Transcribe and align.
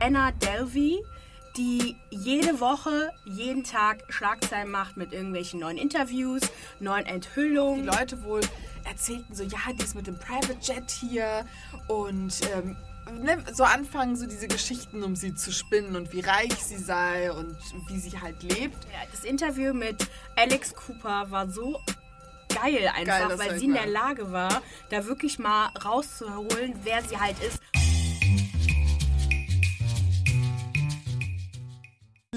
Anna 0.00 0.30
Delvey, 0.32 1.02
die 1.56 1.96
jede 2.10 2.60
Woche, 2.60 3.10
jeden 3.24 3.64
Tag 3.64 4.04
Schlagzeilen 4.08 4.70
macht 4.70 4.96
mit 4.96 5.12
irgendwelchen 5.12 5.60
neuen 5.60 5.78
Interviews, 5.78 6.42
neuen 6.80 7.06
Enthüllungen. 7.06 7.82
Die 7.82 7.88
Leute 7.88 8.22
wohl 8.24 8.40
erzählten 8.84 9.34
so, 9.34 9.42
ja, 9.42 9.58
die 9.72 9.82
ist 9.82 9.94
mit 9.94 10.06
dem 10.06 10.18
Private 10.18 10.58
Jet 10.60 10.90
hier 10.90 11.46
und 11.88 12.34
ähm, 12.54 12.76
ne, 13.22 13.42
so 13.52 13.64
anfangen 13.64 14.16
so 14.16 14.26
diese 14.26 14.48
Geschichten 14.48 15.02
um 15.02 15.16
sie 15.16 15.34
zu 15.34 15.50
spinnen 15.50 15.96
und 15.96 16.12
wie 16.12 16.20
reich 16.20 16.54
sie 16.54 16.78
sei 16.78 17.32
und 17.32 17.56
wie 17.88 17.98
sie 17.98 18.20
halt 18.20 18.42
lebt. 18.42 18.84
Ja, 18.84 19.00
das 19.10 19.24
Interview 19.24 19.72
mit 19.72 20.06
Alex 20.36 20.74
Cooper 20.74 21.30
war 21.30 21.48
so 21.48 21.80
geil 22.54 22.90
einfach, 22.94 23.28
Geil, 23.28 23.38
weil 23.38 23.58
sie 23.58 23.66
in 23.66 23.74
der 23.74 23.86
Lage 23.86 24.30
war, 24.30 24.62
da 24.90 25.06
wirklich 25.06 25.38
mal 25.38 25.68
rauszuholen, 25.84 26.74
wer 26.84 27.02
sie 27.02 27.18
halt 27.18 27.36
ist. 27.42 27.60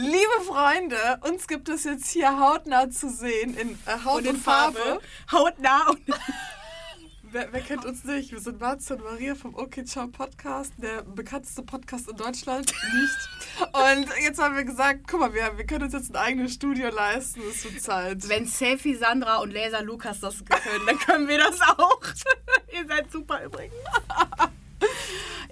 Liebe 0.02 0.46
Freunde, 0.48 0.96
uns 1.28 1.46
gibt 1.46 1.68
es 1.68 1.84
jetzt 1.84 2.10
hier 2.10 2.40
hautnah 2.40 2.90
zu 2.90 3.10
sehen 3.10 3.58
in 3.58 3.72
äh, 3.86 4.06
Haut 4.06 4.26
und, 4.26 4.38
Farbe. 4.38 5.02
Hautnah 5.30 5.90
und 5.90 6.00
Wer, 7.32 7.52
wer 7.52 7.60
kennt 7.60 7.84
uns 7.84 8.06
nicht? 8.06 8.32
Wir 8.32 8.40
sind 8.40 8.62
Marz 8.62 8.90
und 8.92 9.04
Maria 9.04 9.36
vom 9.36 9.54
OK 9.56 9.86
Ciao 9.86 10.08
Podcast, 10.08 10.72
der 10.78 11.04
bekannteste 11.04 11.64
Podcast 11.64 12.10
in 12.10 12.16
Deutschland. 12.16 12.72
Nicht. 12.94 13.68
Und 13.74 14.08
jetzt 14.24 14.42
haben 14.42 14.56
wir 14.56 14.64
gesagt, 14.64 15.02
guck 15.06 15.20
mal, 15.20 15.34
wir, 15.34 15.58
wir 15.58 15.66
können 15.66 15.84
uns 15.84 15.94
jetzt 15.94 16.12
ein 16.12 16.16
eigenes 16.16 16.54
Studio 16.54 16.90
leisten. 16.90 17.42
Es 17.50 17.66
wird 17.66 17.82
Zeit. 17.82 18.30
wenn 18.30 18.48
Selfie 18.48 18.96
Sandra 18.96 19.40
und 19.40 19.52
Laser 19.52 19.84
Lukas 19.84 20.22
das 20.22 20.46
können, 20.46 20.86
dann 20.88 20.98
können 20.98 21.28
wir 21.28 21.40
das 21.40 21.60
auch. 21.62 22.02
Ihr 22.74 22.88
seid 22.88 23.12
super 23.12 23.44
übrigens. 23.44 23.76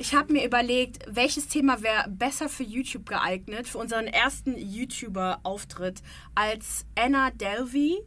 Ich 0.09 0.15
habe 0.15 0.31
mir 0.31 0.45
überlegt, 0.45 0.99
welches 1.09 1.49
Thema 1.49 1.83
wäre 1.83 2.05
besser 2.07 2.47
für 2.47 2.63
YouTube 2.63 3.09
geeignet, 3.09 3.67
für 3.67 3.77
unseren 3.77 4.07
ersten 4.07 4.57
YouTuber-Auftritt, 4.57 6.01
als 6.33 6.85
Anna 6.97 7.29
Delvey, 7.31 7.97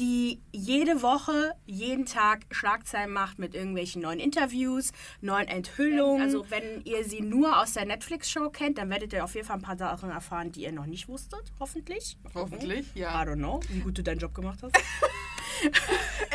die 0.00 0.40
jede 0.50 1.02
Woche, 1.02 1.54
jeden 1.66 2.06
Tag 2.06 2.46
Schlagzeilen 2.50 3.12
macht 3.12 3.38
mit 3.38 3.54
irgendwelchen 3.54 4.00
neuen 4.00 4.18
Interviews, 4.18 4.92
neuen 5.20 5.46
Enthüllungen. 5.46 6.22
Also 6.22 6.46
wenn 6.50 6.82
ihr 6.84 7.04
sie 7.04 7.20
nur 7.20 7.60
aus 7.60 7.74
der 7.74 7.84
Netflix-Show 7.84 8.48
kennt, 8.48 8.78
dann 8.78 8.88
werdet 8.88 9.12
ihr 9.12 9.22
auf 9.22 9.34
jeden 9.34 9.46
Fall 9.46 9.56
ein 9.56 9.62
paar 9.62 9.76
Sachen 9.76 10.10
erfahren, 10.10 10.52
die 10.52 10.62
ihr 10.62 10.72
noch 10.72 10.86
nicht 10.86 11.06
wusstet, 11.08 11.52
hoffentlich. 11.60 12.16
Hoffentlich, 12.34 12.86
I 12.96 13.00
ja. 13.00 13.22
don't 13.22 13.36
know, 13.36 13.60
wie 13.68 13.80
gut 13.80 13.98
du 13.98 14.02
deinen 14.02 14.18
Job 14.18 14.34
gemacht 14.34 14.60
hast. 14.62 14.74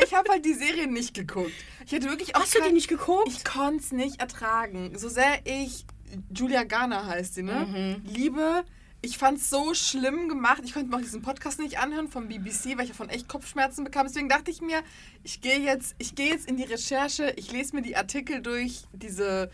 Ich 0.04 0.14
habe 0.14 0.30
halt 0.30 0.44
die 0.44 0.54
Serie 0.54 0.86
nicht 0.86 1.12
geguckt. 1.12 1.50
Ich 1.84 1.90
hätte 1.90 2.08
wirklich 2.08 2.36
auch 2.36 2.42
Hast 2.42 2.54
du 2.54 2.62
die 2.62 2.72
nicht 2.72 2.86
geguckt? 2.86 3.26
Ich 3.26 3.44
konnte 3.44 3.82
es 3.82 3.90
nicht 3.90 4.20
ertragen. 4.20 4.96
So 4.96 5.08
sehr 5.08 5.40
ich, 5.44 5.84
Julia 6.32 6.62
Garner 6.62 7.06
heißt 7.06 7.34
sie, 7.34 7.42
ne? 7.42 8.00
Liebe, 8.04 8.64
ich 9.02 9.18
fand 9.18 9.38
es 9.38 9.50
so 9.50 9.72
schlimm 9.74 10.28
gemacht. 10.28 10.62
Ich 10.64 10.72
konnte 10.72 10.88
mir 10.90 10.96
auch 10.96 11.00
diesen 11.00 11.22
Podcast 11.22 11.58
nicht 11.60 11.78
anhören 11.78 12.08
vom 12.08 12.28
BBC, 12.28 12.76
weil 12.76 12.84
ich 12.84 12.90
davon 12.90 13.08
echt 13.08 13.28
Kopfschmerzen 13.28 13.84
bekam. 13.84 14.06
Deswegen 14.06 14.28
dachte 14.28 14.50
ich 14.50 14.60
mir, 14.60 14.82
ich 15.22 15.40
gehe 15.40 15.60
jetzt, 15.60 15.94
ich 15.98 16.14
gehe 16.14 16.30
jetzt 16.30 16.48
in 16.48 16.56
die 16.56 16.64
Recherche, 16.64 17.32
ich 17.36 17.52
lese 17.52 17.76
mir 17.76 17.82
die 17.82 17.96
Artikel 17.96 18.42
durch, 18.42 18.84
diese, 18.92 19.50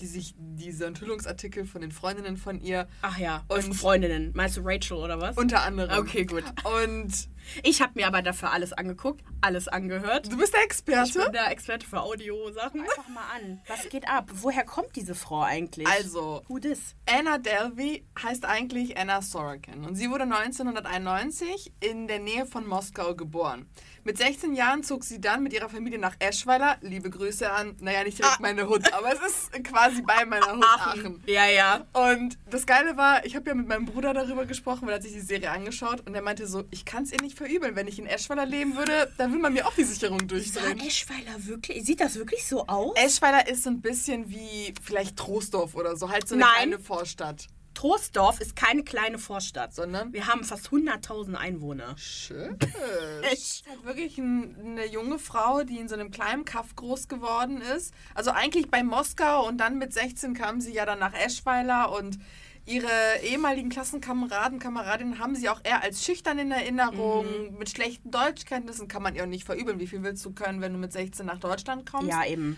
die 0.00 0.06
sich, 0.06 0.34
diese 0.38 0.86
Enthüllungsartikel 0.86 1.64
von 1.66 1.80
den 1.80 1.90
Freundinnen 1.90 2.36
von 2.36 2.60
ihr. 2.60 2.86
Ach 3.02 3.18
ja, 3.18 3.44
Und- 3.48 3.64
und 3.64 3.74
Freundinnen. 3.74 4.30
Meinst 4.34 4.56
du 4.56 4.60
Rachel 4.64 4.96
oder 4.98 5.20
was? 5.20 5.36
Unter 5.36 5.62
anderem. 5.62 5.98
Okay, 5.98 6.24
gut. 6.24 6.44
Und 6.82 7.28
Ich 7.62 7.82
habe 7.82 7.92
mir 7.96 8.06
aber 8.06 8.22
dafür 8.22 8.50
alles 8.52 8.72
angeguckt, 8.72 9.22
alles 9.40 9.68
angehört. 9.68 10.30
du 10.32 10.36
bist 10.36 10.52
der 10.54 10.60
Ich 10.60 10.66
Experte? 10.66 11.20
bin 11.24 11.32
der 11.32 11.50
Experte 11.50 11.86
für 11.86 12.00
Audiosachen. 12.00 12.80
Einfach 12.80 13.08
mal 13.08 13.24
an. 13.36 13.60
Was 13.68 13.88
geht 13.88 14.08
ab? 14.08 14.30
Woher 14.32 14.64
kommt 14.64 14.94
diese 14.96 15.14
Frau 15.14 15.42
eigentlich? 15.42 15.86
Also, 15.88 16.42
Who 16.48 16.58
this? 16.58 16.94
Anna 17.08 17.38
Delvey 17.38 18.04
heißt 18.22 18.44
eigentlich 18.44 18.96
Anna 18.96 19.20
Sorokin 19.22 19.84
und 19.84 19.96
sie 19.96 20.10
wurde 20.10 20.24
1991 20.24 21.72
in 21.80 22.08
der 22.08 22.18
Nähe 22.18 22.46
von 22.46 22.66
Moskau 22.66 23.14
geboren. 23.14 23.66
Mit 24.04 24.18
16 24.18 24.54
Jahren 24.54 24.82
zog 24.82 25.04
sie 25.04 25.20
dann 25.20 25.44
mit 25.44 25.52
ihrer 25.52 25.68
Familie 25.68 25.98
nach 25.98 26.16
Eschweiler. 26.18 26.76
Liebe 26.80 27.08
Grüße 27.08 27.50
an, 27.52 27.76
naja, 27.80 28.02
nicht 28.02 28.18
direkt 28.18 28.40
meine 28.40 28.68
Hut, 28.68 28.92
aber 28.92 29.12
es 29.12 29.20
ist 29.20 29.64
quasi 29.64 30.02
bei 30.02 30.24
meiner 30.24 30.56
Hut 30.56 30.64
Aachen. 30.64 31.22
Ja, 31.26 31.46
ja. 31.46 31.86
Und 31.92 32.36
das 32.50 32.66
Geile 32.66 32.96
war, 32.96 33.24
ich 33.24 33.36
habe 33.36 33.48
ja 33.50 33.54
mit 33.54 33.68
meinem 33.68 33.84
Bruder 33.86 34.12
darüber 34.12 34.44
gesprochen, 34.44 34.82
weil 34.82 34.90
er 34.90 34.96
hat 34.96 35.02
sich 35.04 35.12
die 35.12 35.20
Serie 35.20 35.50
angeschaut 35.52 36.04
und 36.04 36.14
er 36.16 36.22
meinte 36.22 36.48
so, 36.48 36.64
ich 36.72 36.84
kann 36.84 37.04
es 37.04 37.12
ihr 37.12 37.20
nicht 37.22 37.31
verübeln. 37.34 37.76
Wenn 37.76 37.88
ich 37.88 37.98
in 37.98 38.06
Eschweiler 38.06 38.46
leben 38.46 38.76
würde, 38.76 39.12
dann 39.18 39.32
will 39.32 39.40
man 39.40 39.52
mir 39.52 39.66
auch 39.66 39.74
die 39.74 39.84
Sicherung 39.84 40.26
durchdrehen. 40.26 40.78
Eschweiler 40.80 41.46
wirklich? 41.46 41.84
Sieht 41.84 42.00
das 42.00 42.16
wirklich 42.16 42.46
so 42.46 42.66
aus? 42.66 42.96
Eschweiler 42.96 43.48
ist 43.48 43.64
so 43.64 43.70
ein 43.70 43.80
bisschen 43.80 44.30
wie 44.30 44.74
vielleicht 44.82 45.16
Trostorf 45.16 45.74
oder 45.74 45.96
so, 45.96 46.10
halt 46.10 46.28
so 46.28 46.34
eine 46.34 46.44
Nein. 46.44 46.52
kleine 46.54 46.78
Vorstadt. 46.78 47.48
Troisdorf 47.74 48.40
ist 48.40 48.54
keine 48.54 48.82
kleine 48.84 49.18
Vorstadt. 49.18 49.74
Sondern? 49.74 50.12
Wir 50.12 50.26
haben 50.26 50.44
fast 50.44 50.68
100.000 50.68 51.34
Einwohner. 51.34 51.96
Schön. 51.96 52.58
Ich. 53.32 53.62
halt 53.68 53.84
wirklich 53.84 54.18
ein, 54.18 54.56
eine 54.64 54.86
junge 54.86 55.18
Frau, 55.18 55.62
die 55.62 55.78
in 55.78 55.88
so 55.88 55.94
einem 55.94 56.10
kleinen 56.10 56.44
Kaff 56.44 56.74
groß 56.76 57.08
geworden 57.08 57.60
ist. 57.60 57.94
Also 58.14 58.30
eigentlich 58.30 58.70
bei 58.70 58.82
Moskau 58.82 59.46
und 59.46 59.58
dann 59.58 59.78
mit 59.78 59.92
16 59.92 60.34
kam 60.34 60.60
sie 60.60 60.72
ja 60.72 60.84
dann 60.84 60.98
nach 60.98 61.14
Eschweiler 61.14 61.92
und 61.92 62.18
ihre 62.66 62.88
ehemaligen 63.24 63.68
Klassenkameraden, 63.68 64.58
Kameradinnen 64.58 65.18
haben 65.18 65.34
sie 65.34 65.48
auch 65.48 65.60
eher 65.64 65.82
als 65.82 66.04
schüchtern 66.04 66.38
in 66.38 66.50
Erinnerung. 66.50 67.26
Mit 67.58 67.70
schlechten 67.70 68.10
Deutschkenntnissen 68.10 68.88
kann 68.88 69.02
man 69.02 69.14
ihr 69.14 69.24
auch 69.24 69.28
nicht 69.28 69.44
verübeln. 69.44 69.78
Wie 69.78 69.86
viel 69.86 70.02
willst 70.02 70.24
du 70.24 70.32
können, 70.32 70.60
wenn 70.60 70.72
du 70.72 70.78
mit 70.78 70.92
16 70.92 71.26
nach 71.26 71.38
Deutschland 71.38 71.90
kommst? 71.90 72.08
Ja, 72.08 72.24
eben. 72.24 72.56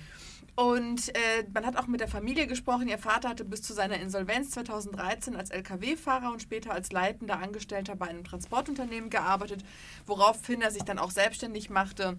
Und 0.57 1.09
äh, 1.09 1.45
man 1.53 1.67
hat 1.67 1.77
auch 1.77 1.89
mit 1.89 2.01
der 2.01 2.07
Familie 2.07 2.47
gesprochen. 2.47 2.87
Ihr 2.87 2.99
Vater 2.99 3.29
hatte 3.29 3.45
bis 3.45 3.63
zu 3.63 3.73
seiner 3.73 3.99
Insolvenz 3.99 4.51
2013 4.51 5.35
als 5.35 5.51
Lkw-Fahrer 5.51 6.31
und 6.31 6.43
später 6.43 6.73
als 6.73 6.93
leitender 6.93 7.41
Angestellter 7.41 7.97
bei 7.97 8.07
einem 8.07 8.23
Transportunternehmen 8.23 9.11
gearbeitet, 9.11 9.65
woraufhin 10.07 10.63
er 10.63 10.71
sich 10.71 10.85
dann 10.85 11.01
auch 11.01 11.11
selbstständig 11.11 11.71
machte. 11.71 12.19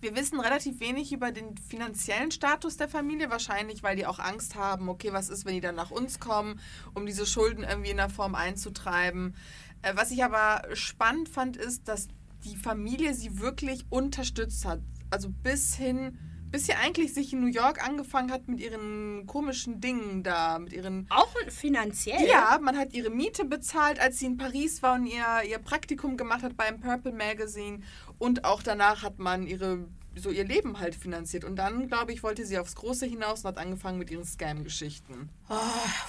Wir 0.00 0.16
wissen 0.16 0.40
relativ 0.40 0.80
wenig 0.80 1.12
über 1.12 1.30
den 1.30 1.56
finanziellen 1.56 2.30
Status 2.30 2.76
der 2.76 2.88
Familie, 2.88 3.30
wahrscheinlich, 3.30 3.82
weil 3.82 3.96
die 3.96 4.06
auch 4.06 4.18
Angst 4.18 4.56
haben, 4.56 4.88
okay, 4.88 5.12
was 5.12 5.28
ist, 5.28 5.44
wenn 5.44 5.54
die 5.54 5.60
dann 5.60 5.76
nach 5.76 5.90
uns 5.90 6.18
kommen, 6.18 6.60
um 6.94 7.06
diese 7.06 7.24
Schulden 7.24 7.62
irgendwie 7.62 7.90
in 7.90 7.98
der 7.98 8.08
Form 8.10 8.34
einzutreiben. 8.34 9.36
Äh, 9.82 9.94
was 9.94 10.10
ich 10.10 10.24
aber 10.24 10.62
spannend 10.74 11.28
fand, 11.28 11.56
ist, 11.56 11.86
dass 11.88 12.08
die 12.44 12.56
Familie 12.56 13.14
sie 13.14 13.38
wirklich 13.38 13.86
unterstützt 13.90 14.64
hat. 14.64 14.80
Also 15.10 15.28
bis 15.28 15.74
hin, 15.74 16.18
bis 16.52 16.66
sie 16.66 16.74
eigentlich 16.74 17.14
sich 17.14 17.32
in 17.32 17.40
New 17.40 17.46
York 17.46 17.84
angefangen 17.84 18.30
hat 18.30 18.46
mit 18.46 18.60
ihren 18.60 19.26
komischen 19.26 19.80
Dingen 19.80 20.22
da, 20.22 20.58
mit 20.58 20.72
ihren 20.72 21.06
Auch 21.08 21.34
finanziell? 21.48 22.28
ja, 22.28 22.58
man 22.60 22.76
hat 22.76 22.92
ihre 22.92 23.10
Miete 23.10 23.44
bezahlt, 23.46 23.98
als 23.98 24.18
sie 24.18 24.26
in 24.26 24.36
Paris 24.36 24.82
war 24.82 24.94
und 24.94 25.06
ihr, 25.06 25.24
ihr 25.48 25.58
Praktikum 25.58 26.16
gemacht 26.16 26.42
hat 26.42 26.56
beim 26.56 26.78
Purple 26.78 27.12
Magazine. 27.12 27.80
Und 28.18 28.44
auch 28.44 28.62
danach 28.62 29.02
hat 29.02 29.18
man 29.18 29.46
ihre, 29.46 29.88
so 30.16 30.30
ihr 30.30 30.44
Leben 30.44 30.78
halt 30.78 30.94
finanziert. 30.94 31.44
Und 31.44 31.56
dann, 31.56 31.88
glaube 31.88 32.12
ich, 32.12 32.22
wollte 32.22 32.44
sie 32.46 32.58
aufs 32.58 32.74
Große 32.74 33.06
hinaus 33.06 33.40
und 33.40 33.48
hat 33.48 33.58
angefangen 33.58 33.98
mit 33.98 34.10
ihren 34.10 34.24
Scam-Geschichten. 34.24 35.28
Oh, 35.48 35.54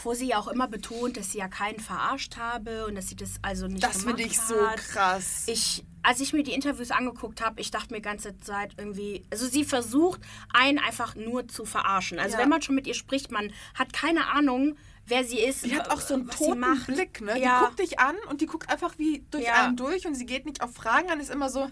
wo 0.03 0.13
sie 0.13 0.27
ja 0.27 0.37
auch 0.37 0.47
immer 0.47 0.67
betont, 0.67 1.17
dass 1.17 1.31
sie 1.31 1.37
ja 1.39 1.47
keinen 1.47 1.79
verarscht 1.79 2.37
habe 2.37 2.85
und 2.85 2.95
dass 2.95 3.07
sie 3.09 3.15
das 3.15 3.31
also 3.41 3.67
nicht 3.67 3.83
Das 3.83 3.99
gemacht 3.99 4.17
finde 4.17 4.23
ich 4.23 4.39
so 4.39 4.55
hat. 4.67 4.77
krass. 4.77 5.43
Ich, 5.47 5.83
als 6.01 6.19
ich 6.19 6.33
mir 6.33 6.43
die 6.43 6.53
Interviews 6.53 6.91
angeguckt 6.91 7.41
habe, 7.41 7.59
ich 7.61 7.71
dachte 7.71 7.91
mir 7.93 7.97
die 7.99 8.03
ganze 8.03 8.37
Zeit 8.37 8.73
irgendwie, 8.77 9.23
also 9.31 9.47
sie 9.47 9.63
versucht, 9.63 10.21
einen 10.53 10.79
einfach 10.79 11.15
nur 11.15 11.47
zu 11.47 11.65
verarschen. 11.65 12.19
Also 12.19 12.35
Ja. 12.35 12.41
wenn 12.41 12.49
man 12.49 12.61
schon 12.61 12.75
mit 12.75 12.87
ihr 12.87 12.93
spricht, 12.93 13.31
man 13.31 13.51
hat 13.75 13.93
keine 13.93 14.27
Ahnung, 14.31 14.75
wer 15.05 15.23
sie 15.23 15.39
ist. 15.39 15.65
Die 15.65 15.75
hat 15.75 15.89
auch 15.89 16.01
so 16.01 16.13
einen 16.15 16.29
toten 16.29 16.59
macht. 16.59 16.87
Blick, 16.87 17.21
ne? 17.21 17.39
Ja. 17.39 17.59
Die 17.59 17.65
guckt 17.65 17.79
dich 17.79 17.99
an 17.99 18.15
und 18.29 18.41
die 18.41 18.45
guckt 18.45 18.69
einfach 18.69 18.97
wie 18.97 19.25
durch 19.31 19.43
Ja. 19.45 19.65
einen 19.65 19.75
durch 19.75 20.05
und 20.07 20.15
sie 20.15 20.25
geht 20.25 20.45
nicht 20.45 20.61
auf 20.61 20.73
Fragen 20.73 21.09
an, 21.11 21.19
ist 21.19 21.29
immer 21.29 21.49
so, 21.49 21.61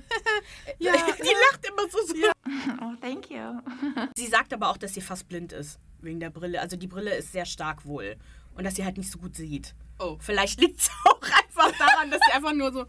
ja, 0.79 0.93
die 1.17 1.33
lacht 1.51 1.65
immer 1.67 1.89
so. 1.89 1.97
so. 2.07 2.15
Oh, 2.81 2.93
thank 2.99 3.29
you. 3.29 3.59
Sie 4.17 4.27
sagt 4.27 4.53
aber 4.53 4.69
auch, 4.69 4.77
dass 4.77 4.93
sie 4.93 5.01
fast 5.01 5.27
blind 5.27 5.53
ist, 5.53 5.79
wegen 6.01 6.19
der 6.19 6.29
Brille. 6.31 6.59
Also 6.59 6.75
die 6.77 6.87
Brille 6.87 7.15
ist 7.15 7.31
sehr 7.31 7.45
stark 7.45 7.85
wohl. 7.85 8.17
Und 8.55 8.65
dass 8.65 8.75
sie 8.75 8.83
halt 8.83 8.97
nicht 8.97 9.09
so 9.11 9.19
gut 9.19 9.35
sieht. 9.35 9.73
Oh. 9.99 10.17
Vielleicht 10.19 10.59
liegt 10.59 10.81
es 10.81 10.89
auch 11.05 11.21
einfach 11.21 11.71
daran, 11.77 12.11
dass 12.11 12.19
sie 12.25 12.33
einfach 12.33 12.53
nur 12.53 12.71
so... 12.73 12.85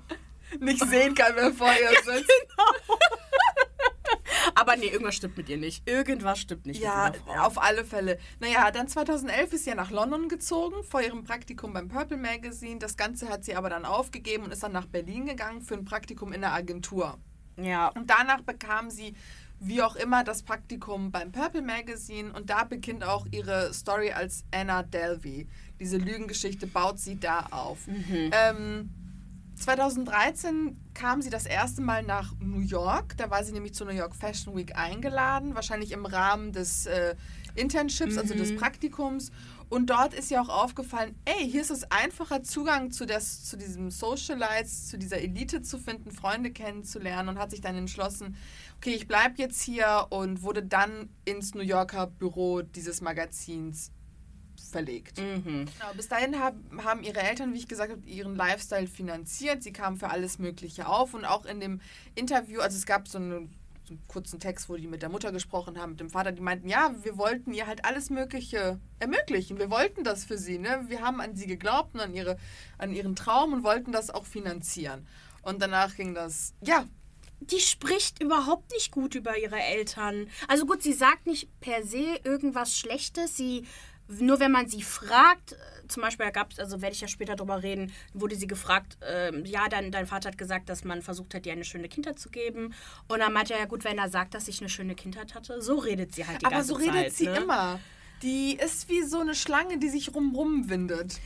nicht 0.58 0.84
sehen 0.86 1.14
kann, 1.14 1.32
wer 1.36 1.52
vor 1.52 1.70
ihr 1.72 1.90
sitzt. 2.02 2.30
Aber 4.62 4.76
nee, 4.76 4.86
irgendwas 4.86 5.16
stimmt 5.16 5.36
mit 5.36 5.48
ihr 5.48 5.56
nicht. 5.58 5.88
Irgendwas 5.88 6.38
stimmt 6.38 6.66
nicht 6.66 6.80
Ja, 6.80 7.10
mit 7.12 7.20
Frau. 7.20 7.32
auf 7.46 7.60
alle 7.60 7.84
Fälle. 7.84 8.18
Naja, 8.38 8.70
dann 8.70 8.86
2011 8.86 9.52
ist 9.52 9.64
sie 9.64 9.70
ja 9.70 9.76
nach 9.76 9.90
London 9.90 10.28
gezogen, 10.28 10.84
vor 10.84 11.02
ihrem 11.02 11.24
Praktikum 11.24 11.72
beim 11.72 11.88
Purple 11.88 12.16
Magazine. 12.16 12.78
Das 12.78 12.96
Ganze 12.96 13.28
hat 13.28 13.44
sie 13.44 13.56
aber 13.56 13.70
dann 13.70 13.84
aufgegeben 13.84 14.44
und 14.44 14.52
ist 14.52 14.62
dann 14.62 14.72
nach 14.72 14.86
Berlin 14.86 15.26
gegangen 15.26 15.62
für 15.62 15.74
ein 15.74 15.84
Praktikum 15.84 16.32
in 16.32 16.42
der 16.42 16.52
Agentur. 16.52 17.18
Ja. 17.56 17.88
Und 17.88 18.08
danach 18.08 18.42
bekam 18.42 18.88
sie, 18.88 19.14
wie 19.58 19.82
auch 19.82 19.96
immer, 19.96 20.24
das 20.24 20.42
Praktikum 20.42 21.10
beim 21.10 21.32
Purple 21.32 21.62
Magazine 21.62 22.32
und 22.32 22.50
da 22.50 22.64
beginnt 22.64 23.04
auch 23.04 23.26
ihre 23.30 23.74
Story 23.74 24.12
als 24.12 24.44
Anna 24.52 24.82
Delvey. 24.82 25.46
Diese 25.80 25.98
Lügengeschichte 25.98 26.66
baut 26.66 26.98
sie 26.98 27.18
da 27.18 27.46
auf. 27.50 27.78
Ähm, 28.32 28.90
2013 29.62 30.76
kam 30.92 31.22
sie 31.22 31.30
das 31.30 31.46
erste 31.46 31.82
Mal 31.82 32.02
nach 32.02 32.34
New 32.40 32.60
York. 32.60 33.16
Da 33.16 33.30
war 33.30 33.44
sie 33.44 33.52
nämlich 33.52 33.74
zur 33.74 33.86
New 33.86 33.92
York 33.92 34.14
Fashion 34.14 34.56
Week 34.56 34.76
eingeladen, 34.76 35.54
wahrscheinlich 35.54 35.92
im 35.92 36.04
Rahmen 36.04 36.52
des 36.52 36.86
äh, 36.86 37.14
Internships, 37.54 38.18
also 38.18 38.34
des 38.34 38.56
Praktikums. 38.56 39.30
Und 39.68 39.88
dort 39.88 40.14
ist 40.14 40.30
ihr 40.30 40.42
auch 40.42 40.48
aufgefallen, 40.48 41.14
ey, 41.24 41.48
hier 41.48 41.62
ist 41.62 41.70
es 41.70 41.90
einfacher, 41.90 42.42
Zugang 42.42 42.90
zu, 42.90 43.06
des, 43.06 43.44
zu 43.44 43.56
diesem 43.56 43.90
Socialize, 43.90 44.88
zu 44.88 44.98
dieser 44.98 45.18
Elite 45.18 45.62
zu 45.62 45.78
finden, 45.78 46.10
Freunde 46.10 46.50
kennenzulernen 46.50 47.30
und 47.30 47.38
hat 47.38 47.52
sich 47.52 47.60
dann 47.60 47.76
entschlossen, 47.76 48.36
okay, 48.76 48.94
ich 48.94 49.06
bleibe 49.06 49.36
jetzt 49.38 49.62
hier 49.62 50.08
und 50.10 50.42
wurde 50.42 50.62
dann 50.62 51.08
ins 51.24 51.54
New 51.54 51.62
Yorker 51.62 52.08
Büro 52.08 52.62
dieses 52.62 53.00
Magazins 53.00 53.92
verlegt. 54.72 55.18
Mhm. 55.18 55.66
Genau, 55.66 55.94
bis 55.94 56.08
dahin 56.08 56.40
hab, 56.40 56.54
haben 56.82 57.02
ihre 57.02 57.20
Eltern, 57.20 57.52
wie 57.52 57.58
ich 57.58 57.68
gesagt 57.68 57.92
habe, 57.92 58.02
ihren 58.06 58.34
Lifestyle 58.34 58.88
finanziert. 58.88 59.62
Sie 59.62 59.72
kamen 59.72 59.98
für 59.98 60.10
alles 60.10 60.38
Mögliche 60.38 60.88
auf 60.88 61.14
und 61.14 61.24
auch 61.24 61.44
in 61.44 61.60
dem 61.60 61.80
Interview, 62.14 62.60
also 62.60 62.76
es 62.76 62.86
gab 62.86 63.06
so 63.06 63.18
einen, 63.18 63.50
so 63.84 63.94
einen 63.94 64.02
kurzen 64.08 64.40
Text, 64.40 64.68
wo 64.68 64.76
die 64.76 64.88
mit 64.88 65.02
der 65.02 65.10
Mutter 65.10 65.30
gesprochen 65.30 65.80
haben, 65.80 65.90
mit 65.90 66.00
dem 66.00 66.10
Vater, 66.10 66.32
die 66.32 66.40
meinten, 66.40 66.68
ja, 66.68 66.94
wir 67.02 67.16
wollten 67.18 67.52
ihr 67.52 67.66
halt 67.66 67.84
alles 67.84 68.10
Mögliche 68.10 68.80
ermöglichen. 68.98 69.58
Wir 69.58 69.70
wollten 69.70 70.02
das 70.02 70.24
für 70.24 70.38
sie. 70.38 70.58
Ne? 70.58 70.84
Wir 70.88 71.02
haben 71.02 71.20
an 71.20 71.36
sie 71.36 71.46
geglaubt 71.46 71.94
und 71.94 72.00
an, 72.00 72.14
ihre, 72.14 72.36
an 72.78 72.92
ihren 72.92 73.14
Traum 73.14 73.52
und 73.52 73.62
wollten 73.62 73.92
das 73.92 74.10
auch 74.10 74.24
finanzieren. 74.24 75.06
Und 75.42 75.60
danach 75.60 75.94
ging 75.96 76.14
das, 76.14 76.54
ja, 76.62 76.86
die 77.50 77.60
spricht 77.60 78.22
überhaupt 78.22 78.70
nicht 78.72 78.90
gut 78.92 79.14
über 79.14 79.36
ihre 79.36 79.58
Eltern. 79.58 80.28
Also 80.48 80.66
gut, 80.66 80.82
sie 80.82 80.92
sagt 80.92 81.26
nicht 81.26 81.48
per 81.60 81.84
se 81.84 82.20
irgendwas 82.24 82.76
Schlechtes. 82.76 83.36
Sie 83.36 83.64
nur 84.20 84.40
wenn 84.40 84.52
man 84.52 84.68
sie 84.68 84.82
fragt, 84.82 85.52
äh, 85.52 85.56
zum 85.88 86.02
Beispiel, 86.02 86.26
da 86.26 86.30
gab 86.30 86.52
es, 86.52 86.58
also 86.58 86.80
werde 86.80 86.94
ich 86.94 87.00
ja 87.00 87.08
später 87.08 87.36
drüber 87.36 87.62
reden, 87.62 87.92
wurde 88.14 88.36
sie 88.36 88.46
gefragt, 88.46 88.98
äh, 89.02 89.36
ja, 89.46 89.68
dein, 89.68 89.90
dein 89.90 90.06
Vater 90.06 90.30
hat 90.30 90.38
gesagt, 90.38 90.68
dass 90.68 90.84
man 90.84 91.02
versucht 91.02 91.34
hat, 91.34 91.44
dir 91.44 91.52
eine 91.52 91.64
schöne 91.64 91.88
Kindheit 91.88 92.18
zu 92.18 92.30
geben. 92.30 92.74
Und 93.08 93.20
dann 93.20 93.32
meinte 93.32 93.54
er, 93.54 93.60
ja 93.60 93.66
gut, 93.66 93.84
wenn 93.84 93.98
er 93.98 94.08
sagt, 94.08 94.34
dass 94.34 94.48
ich 94.48 94.60
eine 94.60 94.68
schöne 94.68 94.94
Kindheit 94.94 95.34
hatte, 95.34 95.60
so 95.60 95.76
redet 95.76 96.14
sie 96.14 96.26
halt 96.26 96.42
die 96.42 96.46
aber 96.46 96.56
ganze 96.56 96.68
so 96.68 96.78
Zeit. 96.78 96.94
redet 96.94 97.12
sie 97.12 97.26
ne? 97.26 97.36
immer. 97.36 97.80
Die 98.22 98.56
ist 98.56 98.88
wie 98.88 99.02
so 99.02 99.20
eine 99.20 99.34
Schlange, 99.34 99.78
die 99.78 99.88
sich 99.88 100.14
rumrum 100.14 100.68
windet. 100.68 101.20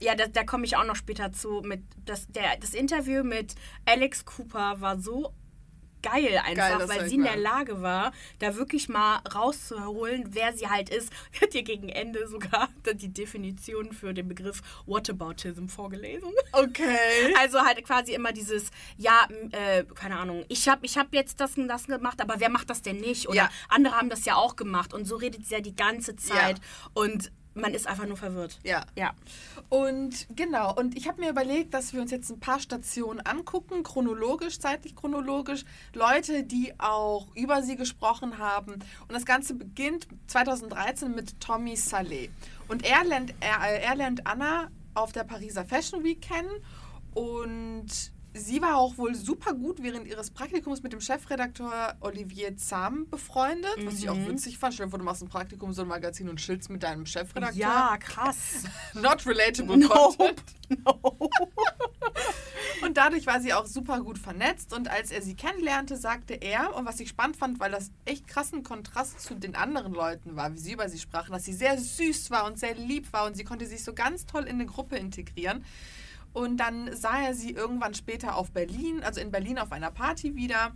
Ja, 0.00 0.14
da, 0.14 0.26
da 0.28 0.44
komme 0.44 0.64
ich 0.64 0.76
auch 0.76 0.84
noch 0.84 0.94
später 0.94 1.32
zu. 1.32 1.62
Mit 1.64 1.82
das, 2.04 2.28
der, 2.28 2.56
das 2.60 2.74
Interview 2.74 3.24
mit 3.24 3.56
Alex 3.84 4.24
Cooper 4.24 4.80
war 4.80 5.00
so 5.00 5.32
geil 6.02 6.40
einfach, 6.44 6.78
Geil, 6.78 6.88
weil 6.88 7.08
sie 7.08 7.16
in 7.16 7.22
der. 7.22 7.36
Lage 7.38 7.82
war, 7.82 8.12
da 8.40 8.56
wirklich 8.56 8.88
mal 8.88 9.16
rauszuholen, 9.34 10.30
wer 10.30 10.52
sie 10.52 10.68
halt 10.68 10.90
ist. 10.90 11.10
Sie 11.32 11.40
hat 11.40 11.54
ihr 11.54 11.62
gegen 11.62 11.88
Ende 11.88 12.26
sogar 12.26 12.68
die 12.94 13.12
Definition 13.12 13.92
für 13.92 14.12
den 14.12 14.28
Begriff 14.28 14.60
Whataboutism 14.86 15.66
vorgelesen. 15.68 16.30
Okay. 16.52 16.96
Also 17.38 17.60
halt 17.60 17.84
quasi 17.84 18.12
immer 18.14 18.32
dieses, 18.32 18.70
ja, 18.96 19.28
äh, 19.52 19.84
keine 19.94 20.18
Ahnung, 20.18 20.44
ich 20.48 20.68
habe 20.68 20.84
ich 20.84 20.98
hab 20.98 21.12
jetzt 21.14 21.40
das 21.40 21.56
und 21.56 21.68
das 21.68 21.86
gemacht, 21.86 22.20
aber 22.20 22.40
wer 22.40 22.48
macht 22.48 22.68
das 22.70 22.82
denn 22.82 22.96
nicht? 22.96 23.28
Oder 23.28 23.36
Ja. 23.36 23.50
andere 23.68 23.94
haben 23.96 24.10
das 24.10 24.24
ja 24.24 24.34
auch 24.34 24.56
gemacht. 24.56 24.92
Und 24.92 25.04
so 25.06 25.16
redet 25.16 25.46
sie 25.46 25.54
ja 25.54 25.60
die 25.60 25.76
ganze 25.76 26.16
Zeit. 26.16 26.60
Und 26.94 27.30
man 27.60 27.74
ist 27.74 27.86
einfach 27.86 28.06
nur 28.06 28.16
verwirrt. 28.16 28.58
Ja. 28.62 28.84
Ja. 28.96 29.12
Und 29.68 30.26
genau, 30.34 30.74
und 30.74 30.96
ich 30.96 31.08
habe 31.08 31.20
mir 31.20 31.30
überlegt, 31.30 31.74
dass 31.74 31.92
wir 31.92 32.00
uns 32.00 32.10
jetzt 32.10 32.30
ein 32.30 32.40
paar 32.40 32.60
Stationen 32.60 33.20
angucken, 33.20 33.82
chronologisch, 33.82 34.58
zeitlich 34.58 34.96
chronologisch, 34.96 35.64
Leute, 35.94 36.44
die 36.44 36.72
auch 36.78 37.26
über 37.34 37.62
sie 37.62 37.76
gesprochen 37.76 38.38
haben. 38.38 38.74
Und 38.74 39.12
das 39.12 39.24
Ganze 39.24 39.54
beginnt 39.54 40.08
2013 40.28 41.14
mit 41.14 41.40
Tommy 41.40 41.76
Saleh. 41.76 42.30
Und 42.68 42.84
er 42.84 43.04
lernt, 43.04 43.34
er, 43.40 43.82
er 43.82 43.94
lernt 43.94 44.26
Anna 44.26 44.70
auf 44.94 45.12
der 45.12 45.24
Pariser 45.24 45.64
Fashion 45.64 46.02
Week 46.04 46.20
kennen 46.20 46.50
und 47.14 48.12
sie 48.38 48.62
war 48.62 48.76
auch 48.76 48.96
wohl 48.98 49.14
super 49.14 49.52
gut 49.54 49.82
während 49.82 50.06
ihres 50.06 50.30
Praktikums 50.30 50.82
mit 50.82 50.92
dem 50.92 51.00
Chefredakteur 51.00 51.96
Olivier 52.00 52.56
Zahm 52.56 53.08
befreundet, 53.10 53.70
was 53.84 53.98
ich 53.98 54.08
auch 54.08 54.14
Mhm. 54.14 54.28
witzig 54.28 54.58
fand. 54.58 54.74
Stell 54.74 54.86
dir 54.86 54.90
vor, 54.90 54.98
du 54.98 55.04
machst 55.04 55.22
ein 55.22 55.28
Praktikum, 55.28 55.72
so 55.72 55.82
ein 55.82 55.88
Magazin 55.88 56.28
und 56.28 56.36
chillst 56.38 56.70
mit 56.70 56.82
deinem 56.82 57.04
Chefredakteur. 57.06 57.60
Ja, 57.60 57.96
krass. 57.98 58.64
Not 58.94 59.26
relatable 59.26 59.76
Nope. 59.78 59.94
content. 60.16 60.42
No. 60.84 61.30
Und 62.82 62.96
dadurch 62.96 63.26
war 63.26 63.40
sie 63.40 63.52
auch 63.54 63.66
super 63.66 64.00
gut 64.00 64.18
vernetzt. 64.18 64.72
Und 64.72 64.88
als 64.88 65.10
er 65.10 65.20
sie 65.22 65.34
kennenlernte, 65.34 65.96
sagte 65.96 66.34
er, 66.34 66.76
und 66.76 66.86
was 66.86 67.00
ich 67.00 67.08
spannend 67.08 67.36
fand, 67.36 67.58
weil 67.58 67.72
das 67.72 67.90
echt 68.04 68.28
krassen 68.28 68.62
Kontrast 68.62 69.20
zu 69.20 69.34
den 69.34 69.56
anderen 69.56 69.92
Leuten 69.92 70.36
war, 70.36 70.52
wie 70.54 70.58
sie 70.58 70.72
über 70.72 70.88
sie 70.88 70.98
sprachen, 70.98 71.32
dass 71.32 71.44
sie 71.44 71.52
sehr 71.54 71.76
süß 71.76 72.30
war 72.30 72.44
und 72.46 72.58
sehr 72.58 72.74
lieb 72.76 73.12
war 73.12 73.26
und 73.26 73.36
sie 73.36 73.42
konnte 73.44 73.66
sich 73.66 73.82
so 73.82 73.94
ganz 73.94 74.26
toll 74.26 74.44
in 74.44 74.50
eine 74.56 74.66
Gruppe 74.66 74.96
integrieren. 74.96 75.64
Und 76.38 76.58
dann 76.58 76.94
sah 76.94 77.20
er 77.20 77.34
sie 77.34 77.50
irgendwann 77.50 77.94
später 77.94 78.36
auf 78.36 78.52
Berlin, 78.52 79.02
also 79.02 79.20
in 79.20 79.32
Berlin 79.32 79.58
auf 79.58 79.72
einer 79.72 79.90
Party 79.90 80.36
wieder 80.36 80.72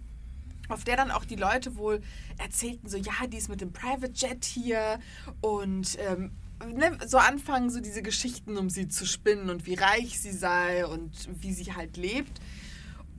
auf 0.68 0.82
der 0.82 0.96
dann 0.96 1.12
auch 1.12 1.24
die 1.24 1.36
Leute 1.36 1.76
wohl 1.76 2.00
erzählten, 2.38 2.88
so 2.88 2.96
ja, 2.96 3.12
die 3.28 3.36
ist 3.36 3.48
mit 3.48 3.60
dem 3.60 3.72
Private 3.72 4.12
Jet 4.12 4.44
hier 4.44 4.98
und 5.40 5.98
ähm, 6.00 6.32
ne, 6.66 6.98
so 7.06 7.18
anfangen 7.18 7.70
so 7.70 7.80
diese 7.80 8.02
Geschichten 8.02 8.56
um 8.56 8.70
sie 8.70 8.88
zu 8.88 9.06
spinnen 9.06 9.50
und 9.50 9.66
wie 9.66 9.74
reich 9.74 10.18
sie 10.18 10.32
sei 10.32 10.84
und 10.84 11.12
wie 11.40 11.52
sie 11.52 11.74
halt 11.74 11.96
lebt. 11.96 12.40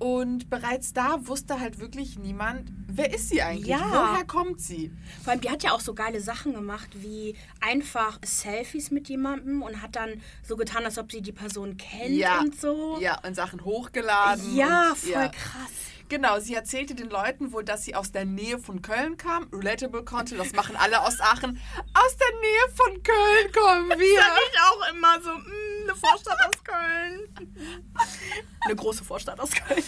Und 0.04 0.50
bereits 0.50 0.92
da 0.92 1.16
wusste 1.28 1.62
halt 1.62 1.80
wirklich 1.80 2.20
niemand, 2.20 2.70
wer 2.88 3.14
ist 3.14 3.30
sie 3.30 3.42
eigentlich? 3.42 3.68
Ja. 3.68 3.80
Woher 3.80 4.26
kommt 4.26 4.60
sie? 4.60 4.92
Vor 5.24 5.32
allem, 5.32 5.40
die 5.40 5.50
hat 5.50 5.64
ja 5.64 5.72
auch 5.72 5.80
so 5.80 5.94
geile 5.94 6.20
Sachen 6.20 6.54
gemacht, 6.54 6.90
wie 6.96 7.38
einfach 7.62 8.20
Selfies 8.22 8.92
mit 8.92 9.08
jemandem 9.08 9.62
und 9.62 9.82
hat 9.82 9.96
dann 9.96 10.22
so 10.46 10.58
getan, 10.58 10.84
als 10.84 10.98
ob 10.98 11.10
sie 11.10 11.22
die 11.22 11.32
Person 11.32 11.78
kennt 11.78 12.16
Ja. 12.18 12.42
und 12.42 12.60
so. 12.60 12.98
Ja, 13.00 13.18
und 13.26 13.34
Sachen 13.34 13.64
hochgeladen. 13.64 14.54
Ja, 14.58 14.90
und, 14.90 14.98
voll 14.98 15.12
ja. 15.14 15.28
krass. 15.30 15.72
Genau, 16.14 16.40
sie 16.40 16.54
erzählte 16.54 16.94
den 16.94 17.10
Leuten 17.10 17.54
wohl, 17.54 17.64
dass 17.64 17.86
sie 17.86 17.96
aus 17.96 18.12
der 18.12 18.24
Nähe 18.24 18.60
von 18.60 18.84
Köln 18.84 19.18
kam. 19.18 19.48
Relatable 19.52 20.04
Content, 20.04 20.40
das 20.40 20.54
machen 20.54 20.76
alle 20.76 21.02
aus 21.02 21.20
Aachen. 21.20 21.60
Aus 21.96 22.18
der 22.18 22.40
Nähe 22.40 22.76
von 22.76 23.02
Köln 23.02 23.52
kommen 23.52 24.00
wir. 24.00 24.20
Sag 24.20 24.38
ich 24.52 24.60
auch 24.62 24.94
immer 24.94 25.20
so, 25.24 25.32
mm, 25.32 25.90
eine 25.90 25.96
Vorstadt 25.96 26.38
aus 26.48 26.64
Köln. 26.64 27.54
eine 28.66 28.76
große 28.76 29.04
Vorstadt 29.04 29.40
aus 29.40 29.50
Köln. 29.52 29.84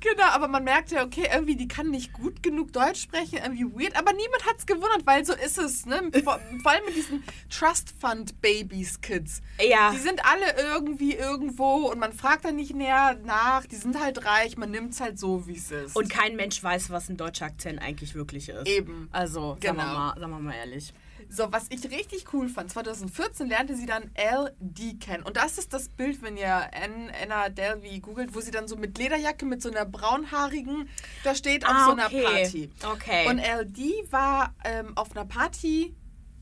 Genau, 0.00 0.24
aber 0.24 0.48
man 0.48 0.64
merkte, 0.64 1.00
okay, 1.00 1.28
irgendwie 1.32 1.56
die 1.56 1.68
kann 1.68 1.90
nicht 1.90 2.12
gut 2.12 2.42
genug 2.42 2.72
Deutsch 2.72 3.02
sprechen, 3.02 3.38
irgendwie 3.42 3.64
weird, 3.64 3.96
aber 3.96 4.12
niemand 4.12 4.46
hat 4.46 4.58
es 4.58 4.66
gewundert, 4.66 5.04
weil 5.04 5.24
so 5.24 5.34
ist 5.34 5.58
es, 5.58 5.86
ne? 5.86 6.10
Vor, 6.22 6.40
vor 6.62 6.72
allem 6.72 6.84
mit 6.86 6.96
diesen 6.96 7.22
Trust 7.50 7.94
Fund 8.00 8.40
Babies 8.40 9.00
Kids. 9.00 9.40
Ja. 9.60 9.90
Die 9.90 9.98
sind 9.98 10.24
alle 10.24 10.56
irgendwie 10.56 11.14
irgendwo 11.14 11.90
und 11.90 11.98
man 11.98 12.12
fragt 12.12 12.44
da 12.44 12.52
nicht 12.52 12.74
näher 12.74 13.18
nach, 13.24 13.66
die 13.66 13.76
sind 13.76 14.00
halt 14.00 14.24
reich, 14.24 14.56
man 14.56 14.70
nimmt 14.70 14.92
es 14.92 15.00
halt 15.00 15.18
so, 15.18 15.46
wie 15.46 15.56
es 15.56 15.63
ist. 15.70 15.96
Und 15.96 16.08
kein 16.10 16.36
Mensch 16.36 16.62
weiß, 16.62 16.90
was 16.90 17.08
ein 17.08 17.16
deutscher 17.16 17.46
Akzent 17.46 17.80
eigentlich 17.82 18.14
wirklich 18.14 18.48
ist. 18.48 18.66
Eben. 18.66 19.08
Also, 19.12 19.50
sagen, 19.54 19.62
wir 19.62 19.70
Genau. 19.72 19.84
mal, 19.84 20.18
sagen 20.18 20.32
wir 20.32 20.38
mal 20.40 20.54
ehrlich. 20.54 20.92
So, 21.30 21.50
was 21.50 21.66
ich 21.70 21.82
richtig 21.90 22.26
cool 22.34 22.48
fand, 22.48 22.70
2014 22.70 23.46
lernte 23.48 23.74
sie 23.76 23.86
dann 23.86 24.10
LD 24.14 25.00
kennen. 25.00 25.22
Und 25.22 25.36
das 25.38 25.56
ist 25.58 25.72
das 25.72 25.88
Bild, 25.88 26.20
wenn 26.22 26.36
ihr 26.36 26.52
Ann- 26.74 27.10
Anna 27.22 27.48
Delvey 27.48 28.00
googelt, 28.00 28.34
wo 28.34 28.40
sie 28.40 28.50
dann 28.50 28.68
so 28.68 28.76
mit 28.76 28.98
Lederjacke, 28.98 29.46
mit 29.46 29.62
so 29.62 29.70
einer 29.70 29.86
braunhaarigen, 29.86 30.88
da 31.24 31.34
steht 31.34 31.64
auf 31.64 31.72
Ah, 31.72 31.84
so 31.86 31.92
einer 31.92 32.06
okay. 32.06 32.22
Party. 32.22 32.70
Okay. 32.92 33.28
Und 33.28 33.38
LD 33.38 34.12
war 34.12 34.54
ähm, 34.64 34.92
auf 34.96 35.12
einer 35.16 35.24
Party, 35.24 35.94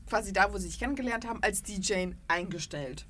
quasi 0.09 0.33
da, 0.33 0.51
wo 0.53 0.57
sie 0.57 0.67
sich 0.67 0.79
kennengelernt 0.79 1.25
haben, 1.27 1.41
als 1.41 1.63
DJ 1.63 2.07
eingestellt. 2.27 3.05